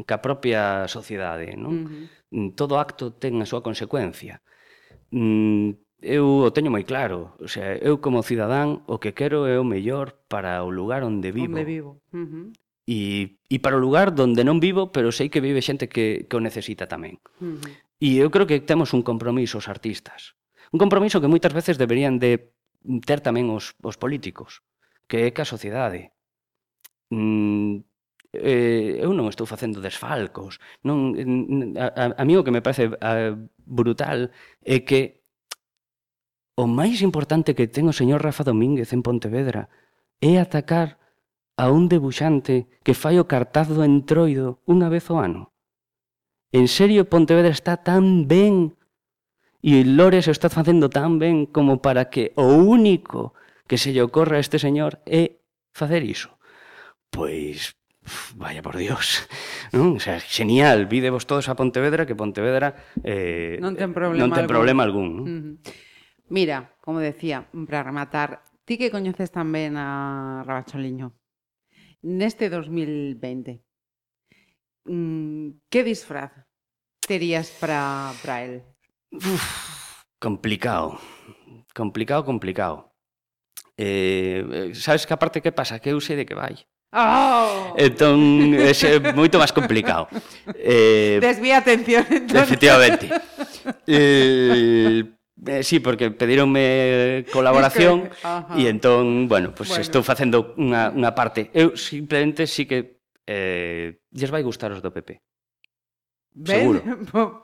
ca 0.02 0.22
propia 0.22 0.90
sociedade, 0.90 1.54
non? 1.54 1.74
Uh 1.74 1.88
-huh. 2.34 2.52
Todo 2.58 2.82
acto 2.82 3.14
ten 3.14 3.38
a 3.42 3.46
súa 3.46 3.62
consecuencia. 3.62 4.42
Mm, 5.14 5.78
eu 6.02 6.50
o 6.50 6.52
teño 6.52 6.74
moi 6.74 6.84
claro, 6.84 7.38
o 7.40 7.48
sea, 7.48 7.78
eu 7.80 8.02
como 8.02 8.26
cidadán 8.26 8.84
o 8.90 8.98
que 8.98 9.14
quero 9.14 9.46
é 9.46 9.56
o 9.62 9.66
mellor 9.66 10.20
para 10.28 10.66
o 10.66 10.74
lugar 10.74 11.06
onde 11.06 11.32
vivo. 11.32 11.54
Onde 11.54 11.64
vivo. 11.64 11.92
Uh 12.12 12.26
-huh. 12.26 12.46
E, 12.84 13.40
e 13.48 13.58
para 13.64 13.80
o 13.80 13.84
lugar 13.84 14.12
onde 14.12 14.44
non 14.44 14.60
vivo, 14.60 14.92
pero 14.92 15.14
sei 15.16 15.32
que 15.32 15.40
vive 15.40 15.64
xente 15.64 15.88
que, 15.88 16.28
que 16.28 16.36
o 16.36 16.44
necesita 16.44 16.90
tamén. 16.90 17.22
Uh 17.40 17.56
-huh. 17.56 17.70
E 18.04 18.20
eu 18.20 18.28
creo 18.34 18.50
que 18.50 18.60
temos 18.60 18.92
un 18.92 19.06
compromiso 19.06 19.62
os 19.62 19.72
artistas. 19.72 20.36
Un 20.76 20.82
compromiso 20.82 21.22
que 21.22 21.32
moitas 21.32 21.56
veces 21.56 21.80
deberían 21.80 22.20
de 22.20 22.52
ter 23.08 23.24
tamén 23.24 23.48
os, 23.48 23.78
os 23.80 23.96
políticos, 23.96 24.66
que 25.08 25.24
é 25.24 25.32
que 25.32 25.40
a 25.40 25.48
sociedade 25.48 26.12
mm, 27.08 27.93
eh, 28.34 28.98
eu 28.98 29.14
non 29.14 29.30
estou 29.30 29.46
facendo 29.46 29.80
desfalcos. 29.80 30.58
Non, 30.82 31.14
a, 31.78 32.18
a 32.18 32.24
mí 32.26 32.34
o 32.34 32.42
que 32.42 32.54
me 32.54 32.66
parece 32.66 32.90
a, 32.98 33.38
brutal 33.62 34.34
é 34.66 34.82
que 34.82 35.22
o 36.58 36.66
máis 36.66 37.02
importante 37.06 37.54
que 37.54 37.70
ten 37.70 37.86
o 37.86 37.96
señor 37.96 38.26
Rafa 38.26 38.46
Domínguez 38.46 38.90
en 38.94 39.06
Pontevedra 39.06 39.70
é 40.18 40.42
atacar 40.42 40.98
a 41.58 41.70
un 41.70 41.86
debuxante 41.86 42.66
que 42.82 42.98
fai 42.98 43.22
o 43.22 43.30
cartaz 43.30 43.70
do 43.70 43.86
entroido 43.86 44.62
unha 44.66 44.90
vez 44.90 45.06
ao 45.10 45.22
ano. 45.22 45.54
En 46.54 46.70
serio, 46.70 47.10
Pontevedra 47.10 47.54
está 47.54 47.78
tan 47.82 48.26
ben 48.30 48.74
e 49.64 49.82
Lores 49.86 50.28
o 50.28 50.34
está 50.34 50.50
facendo 50.50 50.90
tan 50.90 51.18
ben 51.18 51.46
como 51.46 51.82
para 51.82 52.10
que 52.10 52.34
o 52.36 52.46
único 52.62 53.34
que 53.66 53.78
se 53.78 53.94
lle 53.94 54.06
ocorra 54.06 54.38
a 54.38 54.44
este 54.44 54.60
señor 54.60 55.02
é 55.06 55.42
facer 55.74 56.04
iso. 56.04 56.38
Pois, 57.10 57.74
Vaya 58.36 58.62
por 58.62 58.78
Dios, 58.78 59.28
non? 59.72 59.96
Mm, 59.96 59.98
o 59.98 60.02
sea, 60.04 60.20
genial, 60.20 60.86
videvos 60.86 61.26
todos 61.26 61.50
a 61.50 61.56
Pontevedra, 61.56 62.06
que 62.06 62.14
Pontevedra 62.14 62.76
eh, 63.02 63.58
non 63.58 63.74
ten 63.74 63.90
eh, 63.90 63.96
problema 63.96 64.22
non 64.22 64.30
ten 64.30 64.46
algún. 64.46 64.54
problema 64.54 64.82
algún 64.86 65.08
non? 65.18 65.24
Uh 65.24 65.28
-huh. 65.28 65.56
Mira, 66.30 66.78
como 66.82 67.00
decía, 67.00 67.50
para 67.68 67.84
rematar, 67.84 68.42
ti 68.66 68.78
que 68.78 68.94
coñeces 68.94 69.30
tamén 69.30 69.76
a 69.78 70.42
Rabacholiño 70.48 71.14
neste 72.04 72.52
2020 72.52 73.64
mm, 74.88 75.68
que 75.72 75.82
disfraz 75.84 76.32
terías 77.00 77.52
para, 77.60 78.12
para 78.22 78.44
el? 78.44 78.54
Uf, 79.12 80.04
complicado, 80.20 81.00
complicado, 81.74 82.26
complicado. 82.26 82.94
Eh, 83.78 84.72
eh, 84.72 84.76
sabes 84.76 85.06
que 85.08 85.14
aparte 85.14 85.42
que 85.42 85.52
pasa? 85.52 85.80
Que 85.80 85.92
eu 85.92 86.00
sei 86.02 86.16
de 86.16 86.26
que 86.26 86.36
vai. 86.38 86.56
Oh. 86.94 87.74
Entón, 87.74 88.54
ese 88.54 89.02
é 89.02 89.14
moito 89.18 89.42
máis 89.42 89.50
complicado. 89.50 90.06
Eh, 90.54 91.18
Desvía 91.18 91.58
atención, 91.58 92.06
entón. 92.06 92.46
Efectivamente. 92.46 93.10
Eh, 93.90 95.02
eh, 95.02 95.64
sí, 95.66 95.82
porque 95.82 96.14
pedironme 96.14 97.26
colaboración 97.34 98.14
e 98.54 98.70
entón, 98.70 99.26
bueno, 99.26 99.58
pues 99.58 99.74
bueno. 99.74 99.82
estou 99.82 100.06
facendo 100.06 100.54
unha, 100.54 100.94
unha 100.94 101.18
parte. 101.18 101.50
Eu 101.58 101.74
simplemente 101.74 102.46
sí 102.46 102.70
que 102.70 103.02
eh, 103.26 103.98
lles 104.14 104.30
vai 104.30 104.46
gustar 104.46 104.70
os 104.70 104.86
do 104.86 104.94
PP. 104.94 105.18
Ben, 106.34 106.62
seguro. 106.62 106.82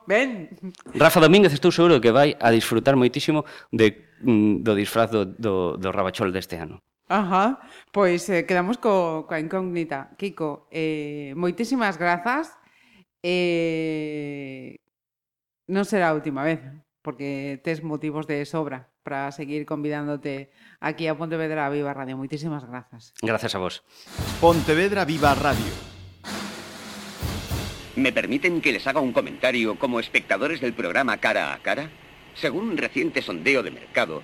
Ben. 0.05 0.49
Rafa 0.93 1.21
Domínguez 1.21 1.53
estou 1.53 1.73
seguro 1.73 2.01
que 2.01 2.13
vai 2.13 2.37
a 2.37 2.53
disfrutar 2.53 2.93
moitísimo 2.97 3.45
de, 3.73 3.97
mm, 4.21 4.65
do 4.65 4.73
disfraz 4.77 5.09
do, 5.09 5.25
do, 5.25 5.77
do 5.77 5.89
Rabachol 5.89 6.29
deste 6.33 6.57
ano. 6.57 6.81
Ajá, 7.09 7.59
pois 7.91 8.29
eh, 8.29 8.45
quedamos 8.45 8.77
co, 8.77 9.25
coa 9.25 9.41
incógnita. 9.41 10.13
Kiko, 10.15 10.69
eh, 10.69 11.33
moitísimas 11.33 11.97
grazas. 11.97 12.53
Eh, 13.25 14.77
non 15.67 15.83
será 15.89 16.13
a 16.13 16.15
última 16.15 16.45
vez, 16.45 16.61
porque 17.01 17.59
tes 17.65 17.81
motivos 17.81 18.29
de 18.29 18.45
sobra 18.45 18.93
para 19.03 19.33
seguir 19.33 19.65
convidándote 19.65 20.53
aquí 20.79 21.09
a 21.09 21.17
Pontevedra 21.17 21.67
Viva 21.73 21.97
Radio. 21.97 22.15
Moitísimas 22.15 22.63
grazas. 22.63 23.11
Gracias 23.25 23.57
a 23.57 23.59
vos. 23.59 23.81
Pontevedra 24.39 25.03
Viva 25.03 25.33
Radio 25.33 25.89
¿Me 27.99 28.13
permiten 28.13 28.61
que 28.61 28.71
les 28.71 28.87
haga 28.87 29.01
un 29.01 29.11
comentario 29.11 29.77
como 29.77 29.99
espectadores 29.99 30.61
del 30.61 30.71
programa 30.71 31.17
Cara 31.17 31.53
a 31.53 31.59
Cara? 31.59 31.89
Según 32.33 32.69
un 32.69 32.77
reciente 32.77 33.21
sondeo 33.21 33.61
de 33.61 33.71
mercado, 33.71 34.23